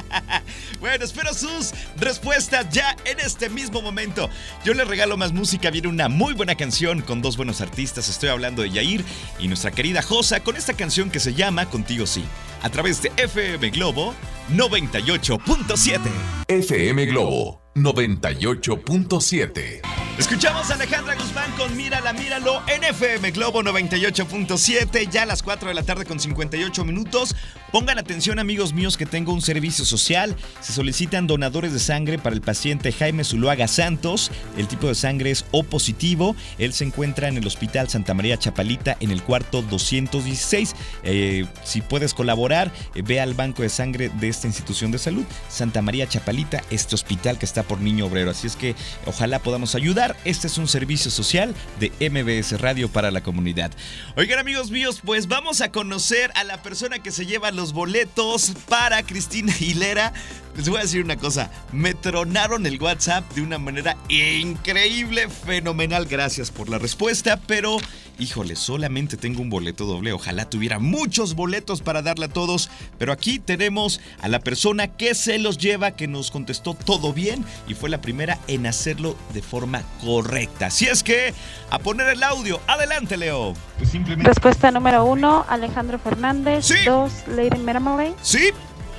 bueno, 0.80 1.04
espero 1.04 1.34
sus 1.34 1.72
respuestas 1.98 2.70
ya 2.70 2.96
en 3.06 3.20
este 3.20 3.50
mismo 3.50 3.82
momento. 3.82 4.30
Yo 4.64 4.76
les 4.76 4.88
regalo 4.88 5.18
más 5.18 5.34
música. 5.34 5.72
Viene 5.72 5.88
una 5.88 6.08
muy 6.08 6.36
buena 6.36 6.54
canción 6.54 7.02
con 7.02 7.24
dos 7.24 7.36
buenos 7.36 7.62
artistas. 7.62 8.10
Estoy 8.10 8.30
hablando 8.30 8.62
de 8.62 8.70
Yair 8.70 9.04
y 9.40 9.48
nuestra 9.48 9.72
querida 9.72 10.04
Josa 10.04 10.42
con 10.42 10.56
esta 10.56 10.76
canción 10.76 11.10
que 11.10 11.20
se 11.20 11.34
llama 11.34 11.63
Contigo 11.68 12.06
Sí. 12.06 12.24
A 12.62 12.70
través 12.70 13.02
de 13.02 13.12
FM 13.18 13.72
Globo 13.72 14.14
98.7. 14.54 16.00
FM 16.48 17.08
Globo 17.08 17.60
98.7. 17.76 20.03
Escuchamos 20.18 20.70
a 20.70 20.76
Alejandra 20.76 21.16
Guzmán 21.16 21.52
con 21.58 21.76
Mírala, 21.76 22.14
míralo 22.14 22.62
en 22.68 22.84
FM 22.84 23.32
Globo 23.32 23.64
98.7, 23.64 25.10
ya 25.10 25.24
a 25.24 25.26
las 25.26 25.42
4 25.42 25.70
de 25.70 25.74
la 25.74 25.82
tarde 25.82 26.06
con 26.06 26.20
58 26.20 26.86
minutos. 26.86 27.36
Pongan 27.72 27.98
atención 27.98 28.38
amigos 28.38 28.74
míos 28.74 28.96
que 28.96 29.08
tengo 29.08 29.34
un 29.34 29.42
servicio 29.42 29.84
social. 29.84 30.36
Se 30.62 30.72
solicitan 30.72 31.26
donadores 31.26 31.74
de 31.74 31.80
sangre 31.80 32.20
para 32.20 32.36
el 32.36 32.42
paciente 32.42 32.92
Jaime 32.92 33.24
Zuluaga 33.24 33.68
Santos. 33.68 34.30
El 34.56 34.68
tipo 34.68 34.88
de 34.88 34.94
sangre 34.94 35.32
es 35.32 35.46
O 35.50 35.64
positivo. 35.64 36.36
Él 36.60 36.74
se 36.74 36.84
encuentra 36.86 37.28
en 37.28 37.38
el 37.38 37.48
Hospital 37.48 37.90
Santa 37.90 38.14
María 38.14 38.38
Chapalita 38.38 38.96
en 39.00 39.10
el 39.10 39.24
cuarto 39.24 39.64
216. 39.64 40.76
Eh, 41.02 41.48
si 41.64 41.82
puedes 41.82 42.14
colaborar, 42.14 42.72
eh, 42.94 43.02
ve 43.02 43.20
al 43.20 43.34
banco 43.34 43.64
de 43.64 43.70
sangre 43.70 44.10
de 44.10 44.30
esta 44.30 44.46
institución 44.46 44.92
de 44.92 45.00
salud, 45.00 45.26
Santa 45.50 45.82
María 45.82 46.08
Chapalita, 46.08 46.62
este 46.70 46.94
hospital 46.94 47.40
que 47.40 47.46
está 47.48 47.64
por 47.64 47.82
Niño 47.82 48.06
Obrero. 48.06 48.30
Así 48.30 48.46
es 48.46 48.56
que 48.56 48.76
ojalá 49.08 49.40
podamos 49.40 49.74
ayudar. 49.74 50.03
Este 50.26 50.48
es 50.48 50.58
un 50.58 50.68
servicio 50.68 51.10
social 51.10 51.56
de 51.80 51.92
MBS 52.10 52.60
Radio 52.60 52.90
para 52.90 53.12
la 53.12 53.22
comunidad. 53.22 53.72
Oigan 54.18 54.40
amigos 54.40 54.70
míos, 54.70 55.00
pues 55.04 55.28
vamos 55.28 55.62
a 55.62 55.72
conocer 55.72 56.32
a 56.36 56.44
la 56.44 56.62
persona 56.62 57.00
que 57.00 57.12
se 57.12 57.26
lleva 57.26 57.52
los 57.52 57.72
boletos 57.74 58.54
para 58.68 59.04
Cristina 59.04 59.54
Aguilera. 59.54 60.12
Les 60.58 60.68
voy 60.68 60.80
a 60.80 60.82
decir 60.82 61.04
una 61.04 61.18
cosa, 61.18 61.50
me 61.72 61.94
tronaron 61.94 62.66
el 62.66 62.82
WhatsApp 62.82 63.32
de 63.34 63.42
una 63.42 63.58
manera 63.58 63.98
increíble, 64.10 65.30
fenomenal. 65.30 66.06
Gracias 66.06 66.52
por 66.52 66.70
la 66.70 66.78
respuesta, 66.78 67.40
pero 67.48 67.78
híjole, 68.20 68.56
solamente 68.56 69.18
tengo 69.18 69.42
un 69.42 69.50
boleto 69.50 69.86
doble. 69.86 70.14
Ojalá 70.14 70.50
tuviera 70.50 70.80
muchos 70.80 71.36
boletos 71.36 71.82
para 71.82 72.02
darle 72.02 72.26
a 72.26 72.30
todos, 72.30 72.70
pero 72.98 73.12
aquí 73.12 73.40
tenemos 73.40 74.02
a 74.22 74.28
la 74.28 74.40
persona 74.40 74.88
que 74.88 75.16
se 75.16 75.40
los 75.40 75.58
lleva, 75.58 75.92
que 75.92 76.08
nos 76.08 76.32
contestó 76.32 76.74
todo 76.74 77.14
bien 77.14 77.46
y 77.68 77.74
fue 77.74 77.90
la 77.90 78.02
primera 78.02 78.40
en 78.48 78.66
hacerlo 78.66 79.16
de 79.34 79.42
forma 79.42 79.84
correcta. 80.04 80.68
Así 80.68 80.86
es 80.86 81.04
que, 81.04 81.34
a 81.70 81.80
poner 81.80 82.08
el 82.10 82.24
audio. 82.24 82.60
Adelante, 82.68 83.18
Leo. 83.18 83.54
Pues 83.78 83.90
simplemente... 83.90 84.30
Respuesta 84.30 84.72
número 84.72 85.06
uno, 85.06 85.46
Alejandro 85.50 86.00
Fernández. 86.00 86.68
Dos, 86.86 87.12
Lady 87.28 87.60
Marmalade. 87.60 88.14
Sí. 88.22 88.50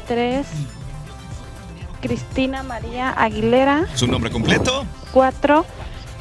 Tres, 0.06 0.46
Cristina 2.02 2.62
María 2.62 3.10
Aguilera. 3.10 3.86
¿Su 3.94 4.06
nombre 4.06 4.30
completo? 4.30 4.84
Cuatro, 5.12 5.64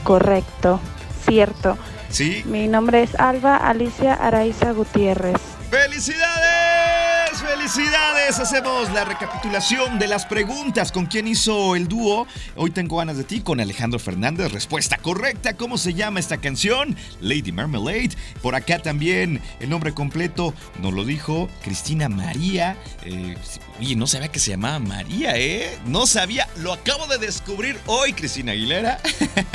correcto, 0.04 0.80
cierto. 1.26 1.78
Sí. 2.14 2.44
Mi 2.46 2.68
nombre 2.68 3.02
es 3.02 3.16
Alba 3.16 3.58
Alicia 3.58 4.14
Araiza 4.14 4.72
Gutiérrez. 4.72 5.36
¡Felicidades! 5.72 7.42
¡Felicidades! 7.42 8.38
Hacemos 8.38 8.92
la 8.92 9.04
recapitulación 9.04 9.98
de 9.98 10.08
las 10.08 10.28
preguntas. 10.28 10.92
¿Con 10.92 11.08
quién 11.08 11.28
hizo 11.28 11.76
el 11.76 11.88
dúo? 11.88 12.28
Hoy 12.56 12.70
tengo 12.70 12.98
ganas 12.98 13.18
de 13.18 13.24
ti 13.24 13.42
con 13.42 13.60
Alejandro 13.60 13.98
Fernández. 13.98 14.52
Respuesta 14.52 14.98
correcta. 14.98 15.58
¿Cómo 15.58 15.80
se 15.80 15.96
llama 15.96 16.20
esta 16.20 16.38
canción? 16.38 16.96
Lady 17.20 17.52
Marmalade. 17.52 18.12
Por 18.44 18.54
acá 18.54 18.78
también 18.78 19.42
el 19.60 19.72
nombre 19.72 19.96
completo 19.96 20.54
nos 20.80 20.94
lo 20.94 21.06
dijo 21.06 21.50
Cristina 21.64 22.10
María. 22.10 22.78
Eh, 23.04 23.36
oye, 23.80 23.96
no 23.96 24.06
sabía 24.06 24.28
que 24.28 24.38
se 24.38 24.52
llamaba 24.52 24.78
María, 24.78 25.36
¿eh? 25.36 25.80
No 25.88 26.06
sabía. 26.06 26.48
Lo 26.58 26.74
acabo 26.74 27.08
de 27.08 27.18
descubrir 27.18 27.80
hoy, 27.88 28.14
Cristina 28.14 28.52
Aguilera. 28.52 29.00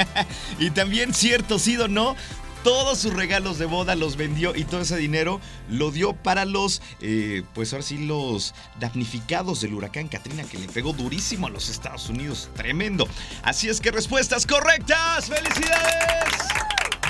y 0.59 0.71
también, 0.71 1.15
cierto, 1.15 1.61
sí 1.61 1.77
o 1.77 1.87
no, 1.87 2.17
todos 2.63 2.99
sus 2.99 3.15
regalos 3.15 3.59
de 3.59 3.67
boda 3.67 3.95
los 3.95 4.17
vendió 4.17 4.55
y 4.55 4.65
todo 4.65 4.81
ese 4.81 4.97
dinero 4.97 5.41
lo 5.69 5.91
dio 5.91 6.15
para 6.15 6.45
los, 6.45 6.83
eh, 7.01 7.43
pues 7.55 7.73
ahora 7.73 7.85
sí, 7.85 7.99
los 8.07 8.55
damnificados 8.79 9.61
del 9.61 9.75
huracán 9.75 10.09
Katrina 10.09 10.45
que 10.45 10.59
le 10.59 10.69
pegó 10.69 10.93
durísimo 10.93 11.47
a 11.47 11.51
los 11.51 11.69
Estados 11.69 12.09
Unidos. 12.09 12.49
Tremendo. 12.55 13.09
Así 13.43 13.69
es 13.69 13.81
que 13.81 13.91
respuestas 13.91 14.47
correctas. 14.47 15.27
¡Felicidades! 15.27 16.35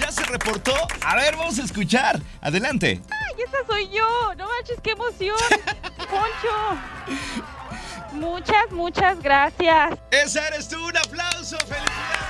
¿Ya 0.01 0.13
se 0.13 0.25
reportó? 0.25 0.75
A 1.03 1.17
ver, 1.17 1.37
vamos 1.37 1.59
a 1.59 1.65
escuchar. 1.65 2.21
Adelante. 2.41 3.01
¡Ay, 3.11 3.43
esa 3.45 3.67
soy 3.67 3.89
yo! 3.89 4.35
¡No 4.37 4.47
manches, 4.49 4.79
qué 4.83 4.93
emoción! 4.93 5.37
¡Poncho! 5.99 6.81
Muchas, 8.13 8.71
muchas 8.71 9.21
gracias. 9.21 9.99
Esa 10.11 10.49
eres 10.49 10.69
tú. 10.69 10.77
Un 10.85 10.97
aplauso. 10.97 11.59
¡Felicidades! 11.59 12.28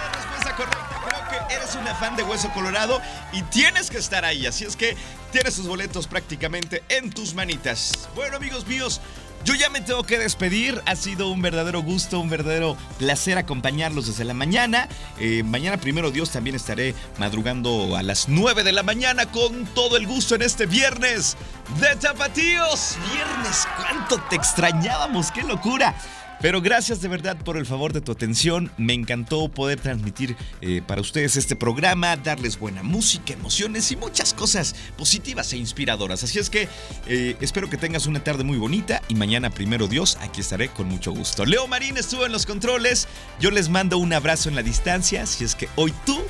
Fan 1.94 2.16
de 2.16 2.22
Hueso 2.22 2.50
Colorado 2.50 3.00
y 3.32 3.42
tienes 3.42 3.90
que 3.90 3.98
estar 3.98 4.24
ahí. 4.24 4.46
Así 4.46 4.64
es 4.64 4.76
que 4.76 4.96
tienes 5.32 5.56
tus 5.56 5.66
boletos 5.66 6.06
prácticamente 6.06 6.82
en 6.88 7.10
tus 7.10 7.34
manitas. 7.34 8.08
Bueno, 8.14 8.36
amigos 8.36 8.66
míos. 8.66 9.00
Yo 9.44 9.54
ya 9.54 9.70
me 9.70 9.80
tengo 9.80 10.02
que 10.02 10.18
despedir. 10.18 10.82
Ha 10.84 10.96
sido 10.96 11.28
un 11.28 11.40
verdadero 11.40 11.80
gusto, 11.82 12.18
un 12.20 12.28
verdadero 12.28 12.76
placer 12.98 13.38
acompañarlos 13.38 14.06
desde 14.06 14.24
la 14.24 14.34
mañana. 14.34 14.88
Eh, 15.18 15.42
mañana, 15.42 15.78
primero 15.78 16.10
Dios, 16.10 16.30
también 16.30 16.56
estaré 16.56 16.94
madrugando 17.18 17.96
a 17.96 18.02
las 18.02 18.28
9 18.28 18.64
de 18.64 18.72
la 18.72 18.82
mañana 18.82 19.26
con 19.26 19.64
todo 19.66 19.96
el 19.96 20.06
gusto 20.06 20.34
en 20.34 20.42
este 20.42 20.66
viernes 20.66 21.36
de 21.80 21.96
Tapatíos. 21.96 22.96
Viernes, 23.14 23.66
cuánto 23.76 24.20
te 24.28 24.36
extrañábamos, 24.36 25.30
qué 25.30 25.42
locura. 25.42 25.94
Pero 26.40 26.60
gracias 26.60 27.00
de 27.00 27.08
verdad 27.08 27.36
por 27.36 27.56
el 27.56 27.66
favor 27.66 27.92
de 27.92 28.00
tu 28.00 28.12
atención. 28.12 28.70
Me 28.76 28.92
encantó 28.94 29.48
poder 29.48 29.80
transmitir 29.80 30.36
eh, 30.60 30.82
para 30.86 31.00
ustedes 31.00 31.36
este 31.36 31.56
programa, 31.56 32.16
darles 32.16 32.58
buena 32.58 32.82
música, 32.82 33.32
emociones 33.32 33.90
y 33.90 33.96
muchas 33.96 34.34
cosas 34.34 34.74
positivas 34.96 35.52
e 35.52 35.56
inspiradoras. 35.56 36.22
Así 36.22 36.38
es 36.38 36.48
que 36.50 36.68
eh, 37.06 37.36
espero 37.40 37.68
que 37.68 37.76
tengas 37.76 38.06
una 38.06 38.22
tarde 38.22 38.44
muy 38.44 38.56
bonita 38.56 39.02
y 39.08 39.14
mañana, 39.14 39.50
primero 39.50 39.88
Dios, 39.88 40.16
aquí 40.20 40.40
estaré 40.40 40.68
con 40.68 40.88
mucho 40.88 41.12
gusto. 41.12 41.44
Leo 41.44 41.66
Marín 41.66 41.96
estuvo 41.96 42.24
en 42.24 42.32
los 42.32 42.46
controles. 42.46 43.08
Yo 43.40 43.50
les 43.50 43.68
mando 43.68 43.98
un 43.98 44.12
abrazo 44.12 44.48
en 44.48 44.54
la 44.54 44.62
distancia. 44.62 45.26
Si 45.26 45.44
es 45.44 45.54
que 45.54 45.68
hoy 45.76 45.92
tú 46.06 46.22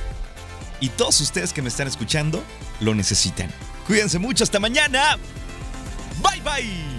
y 0.79 0.89
todos 0.89 1.19
ustedes 1.21 1.53
que 1.53 1.61
me 1.61 1.69
están 1.69 1.87
escuchando 1.87 2.43
lo 2.79 2.95
necesitan. 2.95 3.51
Cuídense 3.85 4.19
mucho. 4.19 4.43
Hasta 4.43 4.59
mañana. 4.59 5.17
Bye 6.21 6.41
bye. 6.41 6.98